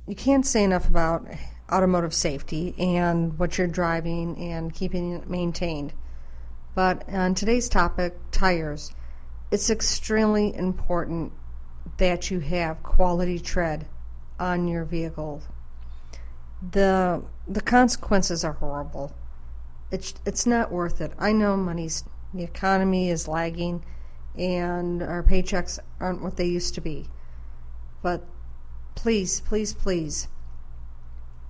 you 0.08 0.16
can't 0.16 0.46
say 0.46 0.64
enough 0.64 0.88
about 0.88 1.28
automotive 1.72 2.14
safety 2.14 2.76
and 2.78 3.38
what 3.40 3.58
you're 3.58 3.68
driving 3.68 4.38
and 4.38 4.74
keeping 4.74 5.14
it 5.14 5.30
maintained. 5.30 5.94
But 6.76 7.08
on 7.10 7.36
today's 7.36 7.70
topic, 7.70 8.16
tires, 8.32 8.92
it's 9.52 9.70
extremely 9.70 10.56
important 10.56 11.34
that 11.98 12.32
you 12.32 12.40
have 12.40 12.82
quality 12.82 13.40
tread 13.40 13.88
on 14.40 14.68
your 14.68 14.84
vehicle. 14.84 15.44
The 16.72 17.24
the 17.48 17.62
consequences 17.62 18.44
are 18.44 18.54
horrible. 18.54 19.14
It's 19.92 20.14
it's 20.26 20.48
not 20.48 20.72
worth 20.72 21.02
it. 21.02 21.12
I 21.20 21.34
know 21.34 21.56
money's 21.56 22.04
the 22.34 22.44
economy 22.44 23.10
is 23.10 23.28
lagging 23.28 23.86
and 24.36 25.04
our 25.04 25.22
paychecks 25.22 25.78
aren't 26.00 26.24
what 26.24 26.36
they 26.36 26.46
used 26.46 26.76
to 26.76 26.82
be. 26.82 27.08
But 28.02 28.26
please, 28.96 29.42
please, 29.42 29.74
please 29.74 30.28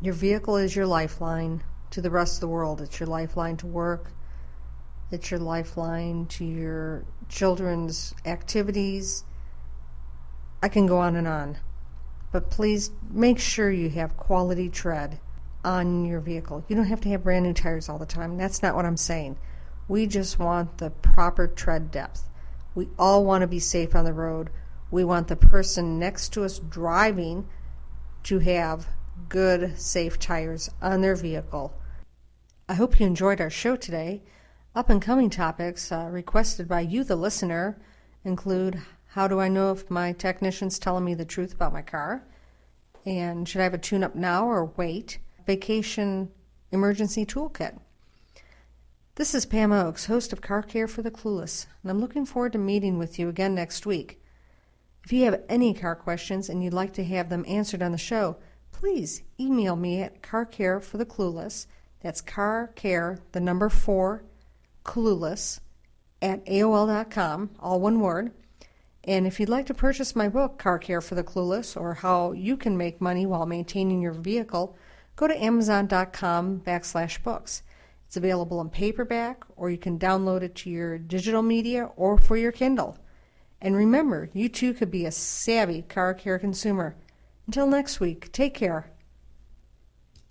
Your 0.02 0.14
vehicle 0.14 0.58
is 0.58 0.76
your 0.76 0.86
lifeline 0.86 1.64
to 1.92 2.02
the 2.02 2.12
rest 2.12 2.36
of 2.36 2.42
the 2.42 2.50
world. 2.50 2.82
It's 2.82 3.00
your 3.00 3.08
lifeline 3.08 3.56
to 3.58 3.68
work. 3.68 4.12
It's 5.12 5.32
your 5.32 5.40
lifeline 5.40 6.26
to 6.28 6.44
your 6.44 7.06
children's 7.30 8.14
activities. 8.26 9.24
I 10.62 10.68
can 10.70 10.88
go 10.88 10.98
on 10.98 11.16
and 11.16 11.28
on. 11.28 11.58
But 12.34 12.50
please 12.50 12.92
make 13.12 13.40
sure 13.40 13.72
you 13.72 13.90
have 13.92 14.18
quality 14.18 14.70
tread 14.70 15.20
on 15.64 16.04
your 16.04 16.20
vehicle. 16.20 16.66
You 16.68 16.76
don't 16.76 16.86
have 16.86 17.02
to 17.02 17.10
have 17.10 17.24
brand 17.24 17.46
new 17.46 17.54
tires 17.54 17.88
all 17.88 18.00
the 18.00 18.06
time. 18.06 18.38
That's 18.38 18.62
not 18.62 18.76
what 18.76 18.86
I'm 18.86 18.98
saying. 18.98 19.38
We 19.88 20.08
just 20.08 20.38
want 20.38 20.80
the 20.80 20.90
proper 20.90 21.48
tread 21.48 21.92
depth. 21.92 22.24
We 22.76 22.90
all 23.00 23.24
want 23.24 23.44
to 23.44 23.48
be 23.48 23.60
safe 23.60 23.96
on 23.96 24.04
the 24.04 24.14
road. 24.14 24.50
We 24.94 25.04
want 25.04 25.28
the 25.28 25.36
person 25.36 25.98
next 25.98 26.34
to 26.34 26.44
us 26.44 26.60
driving 26.60 27.50
to 28.26 28.38
have 28.38 28.86
good, 29.28 29.76
safe 29.80 30.20
tires 30.20 30.70
on 30.84 31.02
their 31.02 31.16
vehicle. 31.16 31.74
I 32.70 32.76
hope 32.76 33.00
you 33.00 33.08
enjoyed 33.08 33.42
our 33.42 33.50
show 33.50 33.76
today. 33.76 34.22
Up 34.76 34.92
and 34.92 35.02
coming 35.02 35.32
topics 35.32 35.92
uh, 35.92 36.10
requested 36.12 36.68
by 36.68 36.82
you, 36.82 37.04
the 37.04 37.16
listener, 37.16 37.82
include 38.24 38.84
how 39.08 39.28
do 39.28 39.40
I 39.40 39.48
know 39.48 39.72
if 39.72 39.90
my 39.90 40.12
technician's 40.12 40.78
telling 40.78 41.06
me 41.06 41.16
the 41.16 41.26
truth 41.26 41.56
about 41.56 41.74
my 41.74 41.82
car? 41.82 42.24
And 43.04 43.50
should 43.50 43.62
I 43.62 43.64
have 43.64 43.74
a 43.74 43.80
tune 43.80 44.04
up 44.04 44.14
now 44.14 44.48
or 44.48 44.66
wait? 44.78 45.18
Vacation 45.48 46.30
emergency 46.72 47.26
toolkit. 47.26 47.80
This 49.16 49.34
is 49.34 49.48
Pam 49.48 49.72
Oakes, 49.72 50.06
host 50.06 50.32
of 50.34 50.42
Car 50.42 50.62
Care 50.62 50.88
for 50.88 51.02
the 51.02 51.10
Clueless, 51.10 51.66
and 51.82 51.90
I'm 51.90 52.00
looking 52.00 52.28
forward 52.28 52.52
to 52.52 52.60
meeting 52.60 53.00
with 53.00 53.18
you 53.18 53.28
again 53.28 53.56
next 53.56 53.88
week. 53.88 54.20
If 55.04 55.12
you 55.12 55.26
have 55.26 55.44
any 55.50 55.74
car 55.74 55.96
questions 55.96 56.50
and 56.50 56.64
you'd 56.64 56.74
like 56.74 56.94
to 56.94 57.04
have 57.04 57.30
them 57.30 57.44
answered 57.48 57.84
on 57.84 57.92
the 57.92 57.98
show, 57.98 58.38
please 58.72 59.24
email 59.40 59.76
me 59.76 60.02
at 60.02 60.22
carcarefortheclueless. 60.22 61.68
That's 62.02 62.22
carcare, 62.22 63.20
the 63.32 63.42
number 63.42 63.70
four, 63.70 64.24
clueless, 64.86 65.60
at 66.22 66.46
AOL.com, 66.46 67.52
all 67.60 67.82
one 67.82 68.00
word. 68.00 68.32
And 69.04 69.28
if 69.28 69.40
you'd 69.40 69.50
like 69.50 69.66
to 69.66 69.74
purchase 69.74 70.16
my 70.16 70.30
book, 70.30 70.58
Car 70.58 70.80
Care 70.80 71.02
for 71.02 71.16
the 71.16 71.24
Clueless, 71.24 71.80
or 71.80 71.94
how 71.94 72.32
you 72.32 72.56
can 72.56 72.78
make 72.78 73.02
money 73.02 73.26
while 73.26 73.46
maintaining 73.46 74.02
your 74.02 74.14
vehicle, 74.14 74.78
go 75.18 75.28
to 75.28 75.44
amazon.com 75.44 76.62
backslash 76.62 77.22
books. 77.22 77.64
It's 78.08 78.16
available 78.16 78.62
in 78.62 78.70
paperback, 78.70 79.44
or 79.58 79.70
you 79.70 79.78
can 79.78 80.00
download 80.00 80.44
it 80.44 80.56
to 80.56 80.70
your 80.70 80.98
digital 80.98 81.42
media 81.42 81.90
or 81.98 82.18
for 82.18 82.38
your 82.38 82.54
Kindle. 82.54 82.98
And 83.64 83.78
remember, 83.78 84.30
you 84.34 84.50
too 84.50 84.74
could 84.74 84.92
be 84.92 85.06
a 85.06 85.12
savvy 85.12 85.84
car 85.84 86.14
care 86.14 86.38
consumer. 86.38 86.98
Until 87.48 87.66
next 87.66 88.02
week, 88.02 88.30
take 88.34 88.54
care. 88.54 88.93